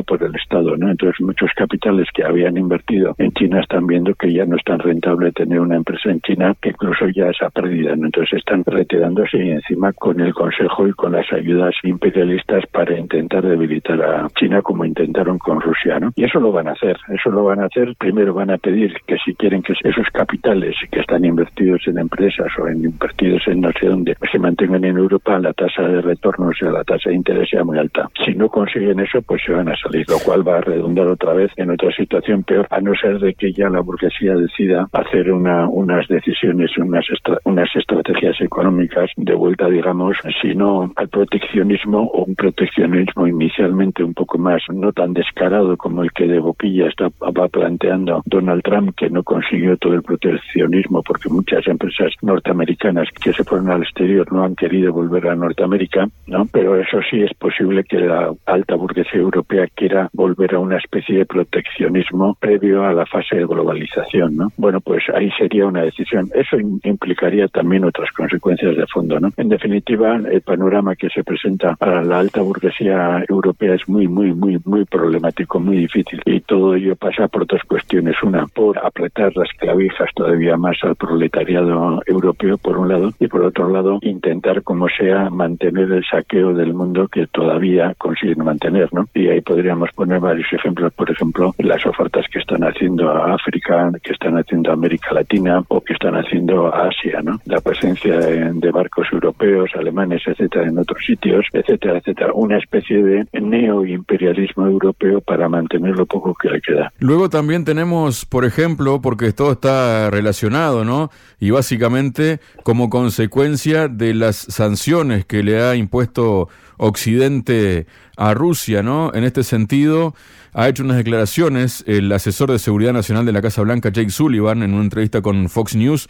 por 0.07 0.23
el 0.23 0.35
Estado, 0.35 0.77
¿no? 0.77 0.91
Entonces 0.91 1.21
muchos 1.21 1.51
capitales 1.55 2.09
que 2.15 2.25
habían 2.25 2.57
invertido 2.57 3.15
en 3.19 3.33
China 3.33 3.61
están 3.61 3.87
viendo 3.87 4.15
que 4.15 4.33
ya 4.33 4.47
no 4.47 4.57
es 4.57 4.65
tan 4.65 4.79
rentable 4.79 5.31
tener 5.33 5.61
una 5.61 5.77
empresa 5.77 6.11
en 6.11 6.21
China, 6.21 6.55
que 6.61 6.71
incluso 6.71 7.07
ya 7.09 7.29
es 7.29 7.41
a 7.43 7.51
pérdida, 7.51 7.95
¿no? 7.97 8.07
Entonces 8.07 8.39
están 8.39 8.65
retirándose 8.65 9.39
y 9.39 9.51
encima 9.51 9.93
con 9.93 10.21
el 10.21 10.33
Consejo 10.33 10.89
y 10.89 10.93
con 10.93 11.13
las 11.13 11.31
ayudas 11.33 11.75
imperialistas 11.83 12.65
para 12.73 12.99
intentar 12.99 13.45
debilitar 13.45 14.01
a 14.03 14.29
China 14.37 14.63
como 14.63 14.85
intentaron 14.85 15.39
con 15.39 15.61
Rusia, 15.61 16.01
¿no? 16.01 16.13
Y 16.17 16.25
eso 16.25 16.41
lo 16.41 16.51
van 16.51 16.69
a 16.69 16.73
hacer, 16.73 16.97
eso 17.09 17.31
lo 17.31 17.45
van 17.45 17.61
a 17.61 17.67
hacer. 17.67 17.95
Primero 17.99 18.35
van 18.35 18.51
a 18.51 18.59
pedir 18.59 18.95
que 19.07 19.17
si 19.25 19.35
quieren 19.35 19.63
que 19.63 19.75
esos 19.83 20.07
capitales 20.13 20.77
que 20.91 21.01
están 21.01 21.25
invertidos 21.25 21.87
en 21.87 21.99
empresas 21.99 22.49
o 22.59 22.69
en 22.69 22.85
invertidos 22.85 23.47
en 23.49 23.61
no 23.61 23.71
sé 23.79 23.87
dónde 23.87 24.17
se 24.31 24.39
mantengan 24.39 24.85
en 24.85 24.97
Europa, 24.97 25.39
la 25.39 25.53
tasa 25.53 25.83
de 25.83 26.01
retorno, 26.01 26.49
o 26.49 26.55
sea, 26.55 26.71
la 26.71 26.85
tasa 26.85 27.11
de 27.11 27.17
interés 27.17 27.51
sea 27.51 27.65
muy 27.65 27.79
alta. 27.79 28.09
Si 28.25 28.35
no 28.35 28.49
consiguen 28.49 29.01
eso, 29.01 29.21
pues 29.23 29.43
se 29.45 29.53
van 29.53 29.69
a 29.69 29.74
salir, 29.77 30.05
lo 30.09 30.19
cual 30.19 30.47
va 30.47 30.59
a 30.59 30.61
redundar 30.61 31.07
otra 31.07 31.33
vez 31.33 31.51
en 31.57 31.71
otra 31.71 31.91
situación 31.93 32.43
peor, 32.43 32.67
a 32.71 32.81
no 32.81 32.95
ser 32.95 33.19
de 33.19 33.35
que 33.35 33.53
ya 33.53 33.69
la 33.69 33.81
burguesía 33.81 34.35
decida 34.35 34.89
hacer 34.93 35.33
una, 35.33 35.69
unas 35.69 36.07
decisiones, 36.09 36.77
unas, 36.79 37.07
unas 37.45 37.69
estrategias 37.75 38.41
económicas 38.41 39.11
de 39.17 39.35
vuelta, 39.35 39.69
digamos, 39.69 40.17
si 40.41 40.55
no 40.55 40.93
al 40.97 41.09
proteccionismo 41.09 42.11
o 42.13 42.25
un 42.25 42.35
proteccionismo 42.35 43.27
inicialmente 43.27 44.03
un 44.03 44.15
poco 44.15 44.39
más 44.39 44.63
no 44.73 44.93
tan 44.93 45.13
descarado 45.13 45.77
como 45.77 46.03
el 46.03 46.13
que 46.13 46.27
de 46.27 46.39
boquilla 46.39 46.89
está, 46.89 47.09
va 47.21 47.49
planteando 47.49 48.23
Donald 48.27 48.63
Trump, 48.63 48.95
que 48.97 49.11
no 49.11 49.23
consiguió 49.23 49.77
todo 49.77 49.95
el 49.95 50.03
proteccionismo 50.03 51.03
porque 51.03 51.29
muchas 51.29 51.67
empresas 51.67 52.13
norteamericanas 52.23 53.09
que 53.23 53.33
se 53.33 53.45
fueron 53.45 53.71
al 53.71 53.83
exterior 53.83 54.31
no 54.33 54.45
han 54.45 54.55
querido 54.55 54.93
volver 54.93 55.29
a 55.29 55.37
Norteamérica, 55.37 56.09
¿no? 56.27 56.47
Pero 56.53 56.77
eso 56.77 56.99
sí 57.11 57.23
es 57.23 57.33
posible 57.35 57.85
que 57.85 57.99
la 57.99 58.33
alta 58.47 58.75
burguesía 58.75 59.21
europea 59.21 59.64
quiera 59.69 60.09
volver 60.13 60.55
a 60.55 60.59
una 60.59 60.79
especie 60.79 61.19
de 61.19 61.27
proteccionismo 61.27 62.37
previo 62.41 62.85
a 62.85 62.93
la 62.93 63.07
fase 63.07 63.37
de 63.37 63.47
globalización, 63.47 64.37
¿no? 64.37 64.53
Bueno, 64.57 64.81
pues 64.81 65.05
ahí 65.15 65.31
sería 65.39 65.67
una 65.67 65.83
decisión. 65.83 66.31
Eso 66.35 66.57
implicaría 66.59 67.49
también 67.49 67.85
otras 67.85 68.11
consecuencias 68.13 68.77
de 68.77 68.87
fondo, 68.87 69.21
¿no? 69.21 69.31
En 69.37 69.49
definitiva, 69.49 70.17
el 70.17 70.41
panorama 70.43 70.97
que 70.97 71.09
se 71.11 71.25
presenta 71.25 71.77
para 71.77 72.03
la 72.03 72.19
alta 72.21 72.43
burguesía 72.43 73.25
europea 73.29 73.75
es 73.75 73.89
muy, 73.89 74.09
muy, 74.09 74.33
muy, 74.33 74.59
muy 74.65 74.85
problemático, 74.85 75.61
muy 75.61 75.79
difícil. 75.79 76.21
Y 76.25 76.41
todo 76.41 76.75
ello 76.75 76.97
pasa 76.97 77.29
por 77.29 77.47
dos 77.47 77.63
cuestiones. 77.67 78.17
Una, 78.23 78.47
por 78.47 78.79
apretar 78.79 79.37
las 79.37 79.49
clavijas 79.59 80.09
todavía 80.15 80.57
más 80.57 80.77
al 80.83 80.97
proletariado 80.97 82.01
europeo, 82.07 82.59
por 82.59 82.79
un 82.79 82.89
lado, 82.89 83.13
y 83.19 83.29
por 83.29 83.43
otro 83.43 83.69
lado, 83.69 83.99
intentar, 84.03 84.63
como 84.63 84.89
sea, 84.89 85.31
mantener 85.31 85.93
el 85.93 86.05
saqueo 86.05 86.55
del 86.55 86.75
mundo 86.75 87.09
que 87.09 87.27
todavía 87.27 87.95
consiguen 87.99 88.45
mantener, 88.45 88.93
¿no? 88.93 89.07
Y 89.15 89.29
ahí 89.29 89.41
podríamos 89.55 89.91
poner 89.95 90.19
varios 90.19 90.53
ejemplos, 90.53 90.93
por 90.95 91.09
ejemplo, 91.09 91.55
las 91.59 91.87
ofertas 91.87 92.27
que 92.33 92.41
están 92.41 92.65
haciendo 92.65 93.09
a 93.09 93.35
África, 93.35 93.89
que 94.03 94.13
están 94.13 94.37
haciendo 94.37 94.71
a 94.71 94.73
América 94.75 95.15
Latina 95.15 95.63
o 95.69 95.81
que 95.81 95.93
están 95.93 96.17
haciendo 96.17 96.75
a 96.75 96.89
Asia, 96.89 97.21
¿no? 97.23 97.39
La 97.45 97.61
presencia 97.61 98.19
de, 98.19 98.71
barcos 98.73 99.07
europeos, 99.13 99.71
alemanes, 99.77 100.23
etcétera, 100.27 100.67
en 100.67 100.77
otros 100.77 101.05
sitios, 101.07 101.47
etcétera, 101.53 101.99
etcétera. 101.99 102.33
Una 102.35 102.59
especie 102.59 103.01
de 103.01 103.27
neoimperialismo 103.41 104.67
europeo 104.67 105.21
para 105.21 105.49
mantener 105.49 105.95
lo 105.95 106.05
poco 106.07 106.35
que 106.35 106.49
le 106.49 106.61
queda. 106.61 106.93
Luego 106.99 107.31
también 107.31 107.65
tenemos, 107.65 108.25
por 108.25 108.45
ejemplo, 108.45 109.01
porque 109.01 109.33
todo 109.33 109.53
está 109.53 110.11
relacionado, 110.11 110.85
¿no? 110.85 111.11
Y 111.39 111.53
básicamente 111.53 112.41
como 112.65 112.91
consecuencia 112.91 113.87
de 113.87 114.15
las 114.15 114.35
sanciones 114.35 115.25
que 115.25 115.45
le 115.45 115.63
ha 115.63 115.77
impuesto 115.77 116.49
Occidente 116.77 117.87
a 118.17 118.35
Rusia, 118.35 118.83
¿no? 118.83 119.13
En 119.15 119.25
este 119.25 119.43
sentido, 119.43 120.15
ha 120.53 120.69
hecho 120.69 120.85
unas 120.85 120.97
declaraciones 120.97 121.85
el 121.87 122.11
asesor 122.13 122.53
de 122.53 122.59
seguridad 122.59 122.93
nacional 122.93 123.27
de 123.27 123.33
la 123.33 123.43
Casa 123.43 123.63
Blanca, 123.63 123.91
Jake 123.91 124.11
Sullivan, 124.11 124.63
en 124.63 124.75
una 124.75 124.85
entrevista 124.85 125.21
con 125.21 125.49
Fox 125.49 125.75
News, 125.75 126.09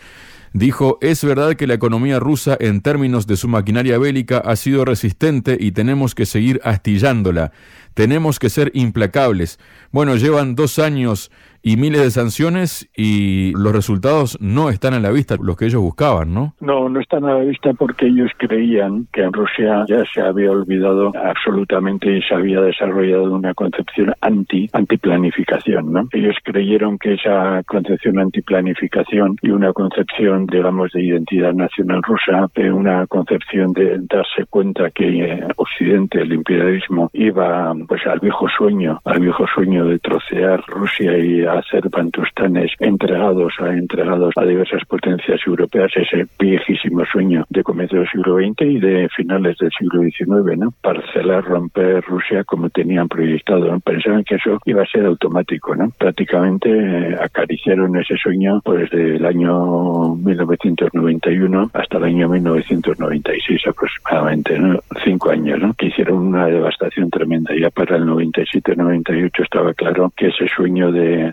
dijo, 0.52 0.98
es 1.00 1.24
verdad 1.24 1.54
que 1.56 1.66
la 1.66 1.74
economía 1.74 2.20
rusa 2.20 2.56
en 2.60 2.80
términos 2.80 3.26
de 3.26 3.36
su 3.36 3.48
maquinaria 3.48 3.98
bélica 3.98 4.38
ha 4.38 4.54
sido 4.56 4.84
resistente 4.84 5.56
y 5.58 5.72
tenemos 5.72 6.14
que 6.14 6.26
seguir 6.26 6.60
astillándola. 6.62 7.52
Tenemos 7.94 8.38
que 8.38 8.50
ser 8.50 8.70
implacables. 8.74 9.58
Bueno, 9.92 10.16
llevan 10.16 10.54
dos 10.54 10.78
años 10.78 11.30
y 11.64 11.78
miles 11.78 12.02
de 12.02 12.10
sanciones 12.10 12.90
y 12.94 13.52
los 13.56 13.72
resultados 13.72 14.38
no 14.38 14.68
están 14.68 14.92
a 14.92 15.00
la 15.00 15.10
vista, 15.10 15.36
los 15.42 15.56
que 15.56 15.64
ellos 15.64 15.80
buscaban, 15.80 16.34
¿no? 16.34 16.54
No, 16.60 16.90
no 16.90 17.00
están 17.00 17.24
a 17.24 17.38
la 17.38 17.44
vista 17.44 17.72
porque 17.72 18.06
ellos 18.06 18.30
creían 18.36 19.08
que 19.10 19.22
en 19.22 19.32
Rusia 19.32 19.84
ya 19.88 20.04
se 20.12 20.20
había 20.20 20.50
olvidado 20.50 21.10
absolutamente 21.16 22.18
y 22.18 22.20
se 22.22 22.34
había 22.34 22.60
desarrollado 22.60 23.32
una 23.34 23.54
concepción 23.54 24.12
anti 24.20 24.68
antiplanificación, 24.74 25.90
¿no? 25.90 26.08
Ellos 26.12 26.36
creyeron 26.44 26.98
que 26.98 27.14
esa 27.14 27.62
concepción 27.66 28.18
antiplanificación 28.18 29.36
y 29.40 29.48
una 29.48 29.72
concepción, 29.72 30.46
digamos, 30.46 30.92
de 30.92 31.02
identidad 31.02 31.54
nacional 31.54 32.02
rusa, 32.02 32.46
de 32.54 32.70
una 32.70 33.06
concepción 33.06 33.72
de 33.72 34.00
darse 34.02 34.44
cuenta 34.50 34.90
que 34.90 35.24
eh, 35.24 35.48
Occidente, 35.56 36.20
el 36.20 36.32
imperialismo, 36.34 37.08
iba 37.14 37.72
pues 37.88 38.06
al 38.06 38.20
viejo 38.20 38.46
sueño, 38.58 39.00
al 39.04 39.20
viejo 39.20 39.46
sueño 39.46 39.86
de 39.86 39.98
trocear 39.98 40.62
Rusia 40.66 41.16
y 41.16 41.53
hacer 41.58 41.88
bantustanes 41.88 42.72
entregados 42.80 43.54
a 43.60 43.72
entregados 43.72 44.34
a 44.36 44.44
diversas 44.44 44.84
potencias 44.86 45.40
europeas 45.46 45.90
ese 45.96 46.26
viejísimo 46.38 47.04
sueño 47.06 47.44
de 47.48 47.62
comienzo 47.62 47.96
del 47.96 48.08
siglo 48.08 48.36
XX 48.38 48.62
y 48.62 48.80
de 48.80 49.08
finales 49.16 49.56
del 49.58 49.70
siglo 49.78 50.02
XIX, 50.02 50.58
¿no? 50.58 50.72
Parcelar, 50.80 51.44
romper 51.44 52.02
Rusia 52.04 52.44
como 52.44 52.70
tenían 52.70 53.08
proyectado. 53.08 53.78
Pensaban 53.80 54.24
que 54.24 54.36
eso 54.36 54.58
iba 54.64 54.82
a 54.82 54.86
ser 54.86 55.06
automático, 55.06 55.74
¿no? 55.74 55.90
Prácticamente 55.98 56.70
eh, 56.70 57.16
acariciaron 57.20 57.96
ese 57.96 58.16
sueño 58.16 58.60
pues 58.64 58.90
desde 58.90 59.16
el 59.16 59.24
año 59.24 60.14
1991 60.16 61.70
hasta 61.72 61.98
el 61.98 62.04
año 62.04 62.28
1996 62.28 63.62
aproximadamente, 63.66 64.58
¿no? 64.58 64.80
Cinco 65.04 65.30
años, 65.30 65.60
¿no? 65.60 65.74
Que 65.74 65.86
hicieron 65.86 66.18
una 66.18 66.46
devastación 66.46 67.10
tremenda. 67.10 67.54
Ya 67.58 67.70
para 67.70 67.96
el 67.96 68.04
97-98 68.04 69.42
estaba 69.42 69.74
claro 69.74 70.12
que 70.16 70.28
ese 70.28 70.48
sueño 70.48 70.92
de 70.92 71.32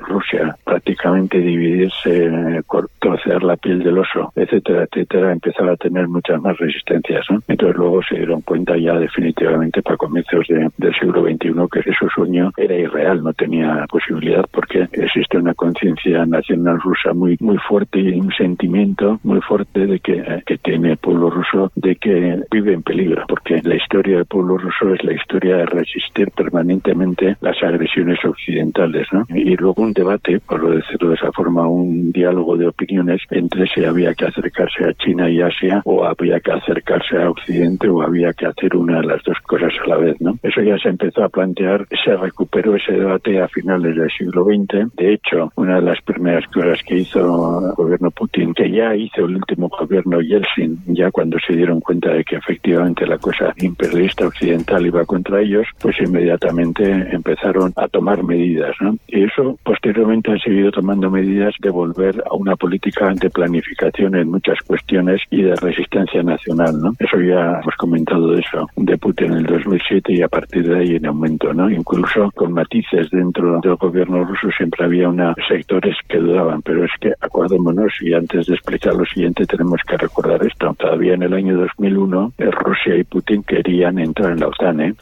Rusia, 0.00 0.56
prácticamente 0.64 1.38
dividirse, 1.38 2.62
trocear 2.98 3.42
la 3.42 3.56
piel 3.56 3.82
del 3.82 3.98
oso, 3.98 4.32
etcétera, 4.34 4.84
etcétera, 4.84 5.32
empezaba 5.32 5.72
a 5.72 5.76
tener 5.76 6.08
muchas 6.08 6.40
más 6.42 6.56
resistencias. 6.58 7.24
¿no? 7.30 7.40
Entonces 7.48 7.76
luego 7.76 8.02
se 8.02 8.16
dieron 8.16 8.40
cuenta 8.42 8.76
ya 8.76 8.98
definitivamente 8.98 9.82
para 9.82 9.96
comienzos 9.96 10.46
del 10.48 10.94
siglo 10.94 11.22
XXI 11.22 11.54
que 11.70 11.80
ese 11.80 11.92
sueño 12.14 12.50
era 12.56 12.74
irreal, 12.74 13.22
no 13.22 13.32
tenía 13.32 13.86
posibilidad 13.88 14.44
porque 14.50 14.88
existe 14.92 15.38
una 15.38 15.54
conciencia 15.54 16.26
nacional 16.26 16.80
rusa 16.80 17.12
muy 17.14 17.36
muy 17.40 17.58
fuerte 17.58 18.00
y 18.00 18.18
un 18.18 18.32
sentimiento 18.32 19.20
muy 19.22 19.40
fuerte 19.40 19.86
de 19.86 20.00
que, 20.00 20.42
que 20.44 20.58
tiene 20.58 20.92
el 20.92 20.96
pueblo 20.96 21.30
ruso 21.30 21.70
de 21.74 21.96
que 21.96 22.40
vive 22.50 22.72
en 22.72 22.82
peligro, 22.82 23.24
porque 23.28 23.60
la 23.62 23.76
historia 23.76 24.16
del 24.16 24.26
pueblo 24.26 24.58
ruso 24.58 24.94
es 24.94 25.04
la 25.04 25.12
historia 25.12 25.56
de 25.58 25.66
resistir 25.66 26.30
permanentemente 26.30 27.36
las 27.40 27.62
agresiones 27.62 28.18
occidentales, 28.24 29.06
¿no? 29.12 29.24
Luego 29.54 29.82
un 29.82 29.92
debate, 29.92 30.40
por 30.40 30.74
decirlo 30.74 31.10
de 31.10 31.14
esa 31.14 31.30
forma, 31.32 31.68
un 31.68 32.10
diálogo 32.10 32.56
de 32.56 32.66
opiniones 32.66 33.22
entre 33.30 33.66
si 33.68 33.84
había 33.84 34.14
que 34.14 34.26
acercarse 34.26 34.84
a 34.84 34.94
China 34.94 35.30
y 35.30 35.40
Asia 35.40 35.82
o 35.84 36.04
había 36.04 36.40
que 36.40 36.52
acercarse 36.52 37.16
a 37.18 37.30
Occidente 37.30 37.88
o 37.88 38.02
había 38.02 38.32
que 38.32 38.46
hacer 38.46 38.76
una 38.76 39.00
de 39.00 39.06
las 39.06 39.22
dos 39.22 39.38
cosas 39.46 39.72
a 39.84 39.88
la 39.88 39.96
vez, 39.98 40.20
¿no? 40.20 40.38
Eso 40.42 40.62
ya 40.62 40.78
se 40.78 40.88
empezó 40.88 41.22
a 41.22 41.28
plantear, 41.28 41.86
se 42.04 42.16
recuperó 42.16 42.74
ese 42.76 42.92
debate 42.92 43.40
a 43.40 43.48
finales 43.48 43.96
del 43.96 44.10
siglo 44.10 44.44
XX. 44.44 44.94
De 44.96 45.12
hecho, 45.12 45.52
una 45.56 45.76
de 45.76 45.82
las 45.82 46.00
primeras 46.02 46.46
cosas 46.48 46.82
que 46.82 46.96
hizo 46.96 47.20
el 47.68 47.74
gobierno 47.74 48.10
Putin, 48.10 48.54
que 48.54 48.70
ya 48.70 48.94
hizo 48.94 49.24
el 49.26 49.36
último 49.36 49.68
gobierno 49.68 50.20
Yeltsin, 50.20 50.80
ya 50.86 51.10
cuando 51.10 51.38
se 51.46 51.54
dieron 51.54 51.80
cuenta 51.80 52.10
de 52.10 52.24
que 52.24 52.36
efectivamente 52.36 53.06
la 53.06 53.18
cosa 53.18 53.52
imperialista 53.58 54.26
occidental 54.26 54.86
iba 54.86 55.04
contra 55.04 55.40
ellos, 55.40 55.66
pues 55.80 55.96
inmediatamente 56.00 56.84
empezaron 57.12 57.72
a 57.76 57.88
tomar 57.88 58.22
medidas, 58.22 58.74
¿no? 58.80 58.96
Y 59.08 59.25
eso 59.26 59.58
posteriormente 59.62 60.32
han 60.32 60.38
seguido 60.38 60.70
tomando 60.70 61.10
medidas 61.10 61.54
de 61.60 61.70
volver 61.70 62.22
a 62.30 62.34
una 62.34 62.56
política 62.56 63.12
de 63.14 63.30
planificación 63.30 64.16
en 64.16 64.30
muchas 64.30 64.58
cuestiones 64.66 65.20
y 65.30 65.42
de 65.42 65.54
resistencia 65.56 66.22
nacional, 66.22 66.80
¿no? 66.80 66.92
Eso 66.98 67.20
ya 67.20 67.60
hemos 67.60 67.74
comentado 67.76 68.32
de 68.32 68.40
eso, 68.40 68.68
de 68.76 68.96
Putin 68.98 69.32
en 69.32 69.38
el 69.38 69.46
2007 69.46 70.12
y 70.12 70.22
a 70.22 70.28
partir 70.28 70.68
de 70.68 70.78
ahí 70.78 70.96
en 70.96 71.06
aumento, 71.06 71.52
¿no? 71.52 71.70
Incluso 71.70 72.30
con 72.34 72.52
matices 72.52 73.10
dentro 73.10 73.60
del 73.60 73.76
gobierno 73.76 74.24
ruso 74.24 74.48
siempre 74.56 74.84
había 74.84 75.08
unos 75.08 75.36
sectores 75.48 75.96
que 76.08 76.18
dudaban, 76.18 76.62
pero 76.62 76.84
es 76.84 76.90
que 77.00 77.12
acordémonos 77.20 77.92
y 78.00 78.14
antes 78.14 78.46
de 78.46 78.54
explicar 78.54 78.94
lo 78.94 79.04
siguiente 79.04 79.46
tenemos 79.46 79.80
que 79.86 79.96
recordar 79.96 80.44
esto. 80.46 80.74
Todavía 80.78 81.14
en 81.14 81.22
el 81.22 81.34
año 81.34 81.56
2001 81.56 82.32
eh, 82.38 82.50
Rusia 82.50 82.96
y 82.96 83.04
Putin 83.04 83.42
querían 83.42 83.98
entrar 83.98 84.32
en 84.32 84.40
la 84.40 84.48
OTAN, 84.48 84.80
¿eh? 84.80 84.94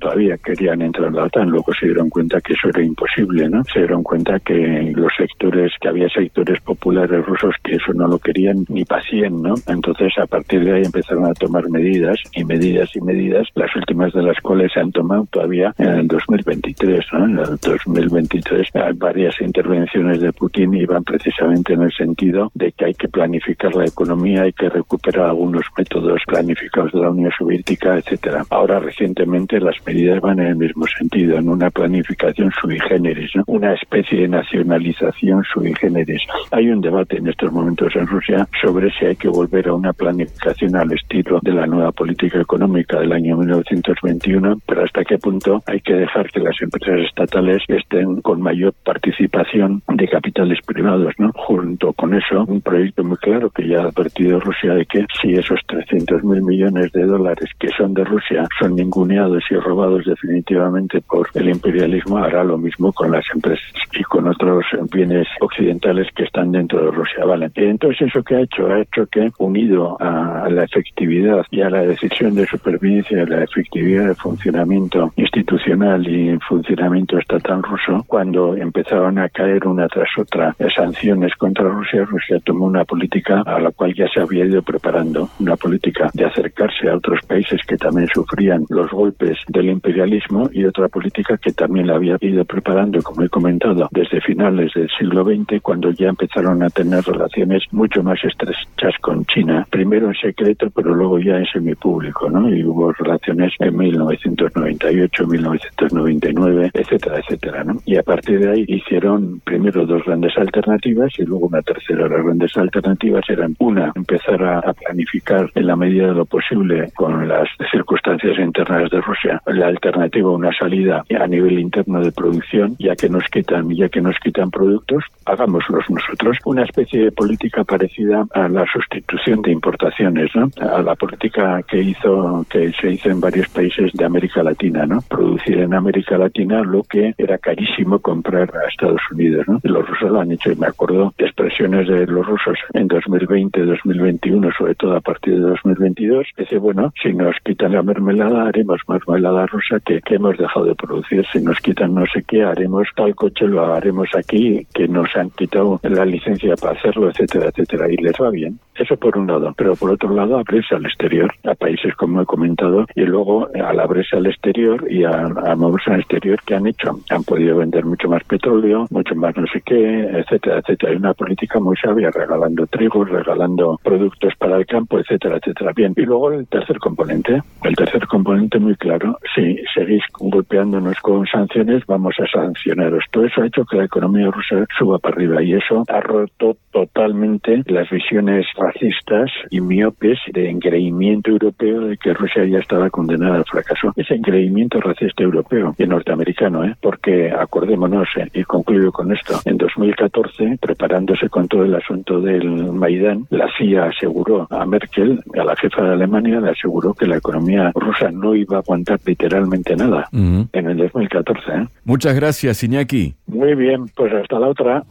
Todavía 0.00 0.36
querían 0.38 0.82
entrar 0.82 1.08
en 1.08 1.16
la 1.16 1.24
OTAN, 1.24 1.50
luego 1.50 1.72
se 1.74 1.86
dieron 1.86 2.10
cuenta 2.10 2.40
que 2.40 2.54
eso 2.54 2.68
era 2.68 2.82
imposible, 2.82 3.48
¿no? 3.48 3.62
Se 3.72 3.80
dieron 3.80 4.02
cuenta 4.02 4.38
que 4.40 4.92
los 4.94 5.12
sectores, 5.16 5.72
que 5.80 5.88
había 5.88 6.08
sectores 6.08 6.60
populares 6.60 7.24
rusos 7.24 7.54
que 7.62 7.76
eso 7.76 7.92
no 7.94 8.06
lo 8.06 8.18
querían 8.18 8.64
ni 8.68 8.84
pacien, 8.84 9.42
¿no? 9.42 9.54
Entonces 9.66 10.12
a 10.18 10.26
partir 10.26 10.64
de 10.64 10.74
ahí 10.74 10.82
empezaron 10.84 11.26
a 11.26 11.34
tomar 11.34 11.68
medidas 11.68 12.18
y 12.32 12.44
medidas 12.44 12.94
y 12.94 13.00
medidas, 13.00 13.48
las 13.54 13.74
últimas 13.76 14.12
de 14.12 14.22
las 14.22 14.38
cuales 14.40 14.72
se 14.72 14.80
han 14.80 14.92
tomado 14.92 15.26
todavía 15.30 15.74
en 15.78 15.88
el 15.88 16.08
2023. 16.08 17.04
En 17.12 17.38
el 17.38 17.56
2023 17.60 18.68
varias 18.96 19.40
intervenciones 19.40 20.20
de 20.20 20.32
Putin 20.32 20.74
iban 20.74 21.04
precisamente 21.04 21.74
en 21.74 21.82
el 21.82 21.92
sentido 21.92 22.50
de 22.54 22.72
que 22.72 22.86
hay 22.86 22.94
que 22.94 23.08
planificar 23.08 23.74
la 23.74 23.84
economía, 23.84 24.42
hay 24.42 24.52
que 24.52 24.68
recuperar 24.68 25.26
algunos 25.26 25.64
métodos 25.76 26.22
planificados 26.26 26.92
de 26.92 27.00
la 27.00 27.10
Unión 27.10 27.30
Soviética, 27.36 27.96
etcétera. 27.96 28.44
Ahora 28.50 28.78
recientemente 28.80 29.60
las 29.60 29.76
medidas 29.86 30.20
van 30.20 30.40
en 30.40 30.46
el 30.48 30.56
mismo 30.56 30.86
sentido, 30.86 31.38
en 31.38 31.48
una 31.48 31.70
planificación 31.70 32.50
sui 32.60 32.78
generis, 32.80 33.32
una 33.56 33.72
especie 33.72 34.20
de 34.20 34.28
nacionalización 34.28 35.42
sui 35.44 35.74
generis. 35.80 36.22
Hay 36.50 36.68
un 36.68 36.82
debate 36.82 37.16
en 37.16 37.28
estos 37.28 37.50
momentos 37.50 37.96
en 37.96 38.06
Rusia 38.06 38.46
sobre 38.60 38.90
si 38.92 39.06
hay 39.06 39.16
que 39.16 39.28
volver 39.28 39.68
a 39.68 39.74
una 39.74 39.94
planificación 39.94 40.76
al 40.76 40.92
estilo 40.92 41.40
de 41.42 41.52
la 41.52 41.66
nueva 41.66 41.90
política 41.92 42.38
económica 42.38 43.00
del 43.00 43.12
año 43.12 43.38
1921, 43.38 44.60
pero 44.66 44.84
hasta 44.84 45.04
qué 45.04 45.16
punto 45.18 45.62
hay 45.66 45.80
que 45.80 45.94
dejar 45.94 46.30
que 46.30 46.40
las 46.40 46.60
empresas 46.60 47.00
estatales 47.00 47.62
estén 47.68 48.20
con 48.20 48.42
mayor 48.42 48.74
participación 48.84 49.82
de 49.88 50.06
capitales 50.06 50.58
privados, 50.66 51.14
¿no? 51.16 51.32
Junto 51.34 51.94
con 51.94 52.12
eso, 52.14 52.44
un 52.46 52.60
proyecto 52.60 53.04
muy 53.04 53.16
claro 53.16 53.48
que 53.48 53.66
ya 53.66 53.78
ha 53.80 53.88
advertido 53.88 54.38
Rusia 54.38 54.74
de 54.74 54.84
que 54.84 55.06
si 55.20 55.32
esos 55.32 55.60
300 55.66 56.22
mil 56.24 56.42
millones 56.42 56.92
de 56.92 57.04
dólares 57.04 57.48
que 57.58 57.68
son 57.68 57.94
de 57.94 58.04
Rusia 58.04 58.46
son 58.60 58.74
ninguneados 58.76 59.44
y 59.50 59.54
robados 59.54 60.04
definitivamente 60.04 61.00
por 61.00 61.28
el 61.34 61.48
imperialismo, 61.48 62.18
hará 62.18 62.44
lo 62.44 62.58
mismo 62.58 62.92
con 62.92 63.10
las 63.10 63.24
empresas 63.34 63.45
y 63.92 64.02
con 64.04 64.28
otros 64.28 64.64
bienes 64.92 65.26
occidentales 65.40 66.08
que 66.14 66.24
están 66.24 66.52
dentro 66.52 66.84
de 66.84 66.90
Rusia, 66.90 67.24
¿vale? 67.24 67.50
Entonces, 67.54 68.08
¿eso 68.08 68.22
que 68.22 68.36
ha 68.36 68.40
hecho? 68.40 68.66
Ha 68.66 68.80
hecho 68.80 69.06
que, 69.06 69.30
unido 69.38 69.96
a 70.00 70.48
la 70.50 70.64
efectividad 70.64 71.44
y 71.50 71.62
a 71.62 71.70
la 71.70 71.82
decisión 71.82 72.34
de 72.34 72.46
supervivencia, 72.46 73.24
la 73.26 73.44
efectividad 73.44 74.08
de 74.08 74.14
funcionamiento 74.14 75.12
institucional 75.16 76.06
y 76.06 76.38
funcionamiento 76.48 77.18
estatal 77.18 77.62
ruso, 77.62 78.04
cuando 78.06 78.56
empezaron 78.56 79.18
a 79.18 79.28
caer 79.28 79.66
una 79.66 79.88
tras 79.88 80.08
otra 80.18 80.54
sanciones 80.74 81.34
contra 81.36 81.68
Rusia, 81.68 82.04
Rusia 82.04 82.38
tomó 82.44 82.66
una 82.66 82.84
política 82.84 83.42
a 83.46 83.60
la 83.60 83.70
cual 83.70 83.94
ya 83.94 84.08
se 84.08 84.20
había 84.20 84.44
ido 84.44 84.62
preparando, 84.62 85.28
una 85.40 85.56
política 85.56 86.10
de 86.12 86.24
acercarse 86.24 86.88
a 86.88 86.96
otros 86.96 87.20
países 87.26 87.60
que 87.66 87.76
también 87.76 88.08
sufrían 88.12 88.64
los 88.68 88.90
golpes 88.90 89.38
del 89.48 89.70
imperialismo 89.70 90.48
y 90.52 90.64
otra 90.64 90.88
política 90.88 91.38
que 91.38 91.52
también 91.52 91.86
la 91.86 91.94
había 91.94 92.16
ido 92.20 92.44
preparando, 92.44 93.02
como 93.02 93.22
he 93.22 93.28
comentado, 93.36 93.86
desde 93.90 94.22
finales 94.22 94.72
del 94.72 94.88
siglo 94.98 95.22
XX, 95.22 95.60
cuando 95.60 95.90
ya 95.90 96.08
empezaron 96.08 96.62
a 96.62 96.70
tener 96.70 97.04
relaciones 97.04 97.64
mucho 97.70 98.02
más 98.02 98.18
estrechas 98.24 98.94
con 99.02 99.25
China, 99.36 99.66
primero 99.68 100.08
en 100.08 100.14
secreto, 100.14 100.70
pero 100.70 100.94
luego 100.94 101.18
ya 101.18 101.36
en 101.36 101.44
semipúblico, 101.44 102.30
¿no? 102.30 102.48
Y 102.48 102.64
hubo 102.64 102.90
relaciones 102.92 103.52
en 103.58 103.76
1998, 103.76 105.26
1999, 105.26 106.70
etcétera, 106.72 107.18
etcétera, 107.18 107.64
¿no? 107.64 107.76
Y 107.84 107.96
a 107.96 108.02
partir 108.02 108.40
de 108.40 108.50
ahí 108.50 108.64
hicieron 108.66 109.40
primero 109.40 109.84
dos 109.84 110.02
grandes 110.06 110.38
alternativas 110.38 111.12
y 111.18 111.24
luego 111.26 111.48
una 111.48 111.60
tercera. 111.60 112.08
Las 112.08 112.24
grandes 112.24 112.56
alternativas 112.56 113.28
eran 113.28 113.54
una, 113.58 113.92
empezar 113.94 114.42
a, 114.42 114.72
planificar 114.72 115.50
en 115.54 115.66
la 115.66 115.76
medida 115.76 116.08
de 116.08 116.14
lo 116.14 116.24
posible 116.24 116.90
con 116.94 117.28
las 117.28 117.48
circunstancias 117.70 118.38
internas 118.38 118.90
de 118.90 119.00
Rusia 119.00 119.42
la 119.46 119.66
alternativa, 119.66 120.30
una 120.30 120.52
salida 120.52 121.04
a 121.18 121.26
nivel 121.26 121.58
interno 121.58 122.00
de 122.00 122.12
producción, 122.12 122.76
ya 122.78 122.94
que 122.96 123.08
nos 123.08 123.24
quitan, 123.28 123.70
ya 123.70 123.88
que 123.88 124.00
nos 124.00 124.18
quitan 124.18 124.50
productos, 124.50 125.04
hagámoslos 125.24 125.84
nosotros. 125.90 126.38
Una 126.44 126.64
especie 126.64 127.04
de 127.04 127.12
política 127.12 127.64
parecida 127.64 128.26
a 128.34 128.48
la 128.48 128.64
sustitución 128.66 129.25
de 129.34 129.50
importaciones, 129.50 130.30
¿no? 130.36 130.48
A 130.60 130.82
la 130.82 130.94
política 130.94 131.60
que 131.62 131.82
hizo, 131.82 132.46
que 132.48 132.72
se 132.80 132.92
hizo 132.92 133.10
en 133.10 133.20
varios 133.20 133.48
países 133.48 133.92
de 133.92 134.04
América 134.04 134.42
Latina, 134.42 134.86
¿no? 134.86 135.00
Producir 135.08 135.58
en 135.58 135.74
América 135.74 136.16
Latina 136.16 136.62
lo 136.62 136.82
que 136.84 137.12
era 137.18 137.36
carísimo 137.38 137.98
comprar 137.98 138.52
a 138.56 138.68
Estados 138.68 139.00
Unidos, 139.10 139.46
¿no? 139.48 139.60
Los 139.64 139.86
rusos 139.88 140.10
lo 140.10 140.20
han 140.20 140.30
hecho 140.30 140.52
y 140.52 140.56
me 140.56 140.68
acuerdo 140.68 141.12
expresiones 141.18 141.88
de 141.88 142.06
los 142.06 142.24
rusos 142.24 142.58
en 142.72 142.86
2020, 142.86 143.64
2021, 143.64 144.50
sobre 144.56 144.74
todo 144.76 144.96
a 144.96 145.00
partir 145.00 145.34
de 145.34 145.40
2022, 145.40 146.26
dice, 146.36 146.58
bueno, 146.58 146.92
si 147.02 147.12
nos 147.12 147.34
quitan 147.44 147.72
la 147.72 147.82
mermelada, 147.82 148.46
haremos 148.46 148.80
mermelada 148.86 149.46
rusa 149.46 149.80
que 149.80 150.00
hemos 150.08 150.38
dejado 150.38 150.66
de 150.66 150.74
producir, 150.74 151.26
si 151.32 151.40
nos 151.40 151.58
quitan 151.58 151.94
no 151.94 152.06
sé 152.06 152.22
qué, 152.22 152.44
haremos 152.44 152.88
tal 152.94 153.14
coche, 153.14 153.46
lo 153.48 153.74
haremos 153.74 154.08
aquí, 154.14 154.66
que 154.72 154.86
nos 154.86 155.14
han 155.16 155.30
quitado 155.30 155.80
la 155.82 156.04
licencia 156.04 156.54
para 156.56 156.78
hacerlo, 156.78 157.10
etcétera, 157.10 157.48
etcétera, 157.48 157.90
y 157.90 157.96
les 157.96 158.14
va 158.20 158.30
bien. 158.30 158.58
Eso 158.78 158.96
por 158.96 159.16
un 159.16 159.26
lado, 159.26 159.54
pero 159.56 159.74
por 159.74 159.90
otro 159.90 160.14
lado, 160.14 160.38
abrirse 160.38 160.74
al 160.74 160.84
exterior, 160.84 161.32
a 161.44 161.54
países 161.54 161.94
como 161.94 162.22
he 162.22 162.26
comentado, 162.26 162.86
y 162.94 163.02
luego 163.02 163.48
al 163.54 163.80
abrirse 163.80 164.16
al 164.16 164.26
exterior 164.26 164.84
y 164.90 165.04
a, 165.04 165.10
a 165.10 165.56
moverse 165.56 165.92
al 165.92 166.00
exterior, 166.00 166.38
¿qué 166.44 166.54
han 166.54 166.66
hecho? 166.66 167.00
Han 167.10 167.24
podido 167.24 167.56
vender 167.56 167.84
mucho 167.84 168.08
más 168.08 168.22
petróleo, 168.24 168.86
mucho 168.90 169.14
más 169.14 169.36
no 169.36 169.46
sé 169.46 169.60
qué, 169.62 170.00
etcétera, 170.00 170.58
etcétera. 170.58 170.92
Hay 170.92 170.98
una 170.98 171.14
política 171.14 171.58
muy 171.58 171.76
sabia, 171.76 172.10
regalando 172.10 172.66
trigo, 172.66 173.04
regalando 173.04 173.78
productos 173.82 174.34
para 174.38 174.56
el 174.56 174.66
campo, 174.66 174.98
etcétera, 174.98 175.36
etcétera. 175.36 175.72
Bien, 175.74 175.92
y 175.96 176.02
luego 176.02 176.32
el 176.32 176.46
tercer 176.46 176.78
componente, 176.78 177.42
el 177.62 177.76
tercer 177.76 178.06
componente 178.06 178.58
muy 178.58 178.76
claro, 178.76 179.18
si 179.34 179.58
seguís 179.74 180.02
golpeándonos 180.18 180.98
con 181.00 181.26
sanciones, 181.26 181.84
vamos 181.86 182.14
a 182.20 182.26
sancionaros. 182.26 183.04
Todo 183.10 183.24
eso 183.26 183.42
ha 183.42 183.46
hecho 183.46 183.64
que 183.64 183.76
la 183.76 183.84
economía 183.84 184.30
rusa 184.30 184.64
suba 184.78 184.98
para 184.98 185.16
arriba 185.16 185.42
y 185.42 185.54
eso 185.54 185.84
ha 185.88 186.00
roto 186.00 186.56
totalmente 186.70 187.62
las 187.66 187.88
visiones 187.90 188.46
racistas 188.66 189.30
y 189.50 189.60
miopes 189.60 190.18
de 190.32 190.50
engreimiento 190.50 191.30
europeo 191.30 191.80
de 191.82 191.96
que 191.96 192.14
Rusia 192.14 192.44
ya 192.44 192.58
estaba 192.58 192.90
condenada 192.90 193.36
al 193.36 193.44
fracaso. 193.44 193.92
Ese 193.96 194.14
engreimiento 194.14 194.80
racista 194.80 195.22
europeo 195.22 195.74
y 195.78 195.86
norteamericano, 195.86 196.64
¿eh? 196.64 196.74
porque 196.80 197.30
acordémonos, 197.30 198.08
¿eh? 198.16 198.28
y 198.34 198.44
concluyo 198.44 198.92
con 198.92 199.12
esto, 199.12 199.40
en 199.44 199.56
2014, 199.56 200.58
preparándose 200.60 201.28
con 201.28 201.48
todo 201.48 201.64
el 201.64 201.74
asunto 201.74 202.20
del 202.20 202.72
Maidán, 202.72 203.26
la 203.30 203.48
CIA 203.56 203.86
aseguró 203.86 204.46
a 204.50 204.64
Merkel, 204.66 205.20
a 205.38 205.44
la 205.44 205.56
jefa 205.56 205.82
de 205.82 205.92
Alemania, 205.92 206.40
le 206.40 206.50
aseguró 206.50 206.94
que 206.94 207.06
la 207.06 207.16
economía 207.16 207.72
rusa 207.74 208.10
no 208.10 208.34
iba 208.34 208.56
a 208.56 208.60
aguantar 208.60 208.98
literalmente 209.04 209.76
nada 209.76 210.08
en 210.12 210.66
el 210.66 210.76
2014. 210.76 211.52
¿eh? 211.52 211.66
Muchas 211.84 212.14
gracias, 212.14 212.62
Iñaki. 212.62 213.14
Muy 213.26 213.54
bien, 213.54 213.86
pues 213.94 214.12
hasta 214.12 214.38
la 214.38 214.48
otra. 214.48 214.82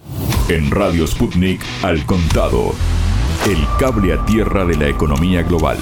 En 0.49 0.71
Radio 0.71 1.07
Sputnik, 1.07 1.61
al 1.83 2.05
contado. 2.05 2.73
El 3.48 3.67
cable 3.78 4.13
a 4.13 4.26
tierra 4.26 4.65
de 4.65 4.76
la 4.76 4.88
economía 4.88 5.43
global. 5.43 5.78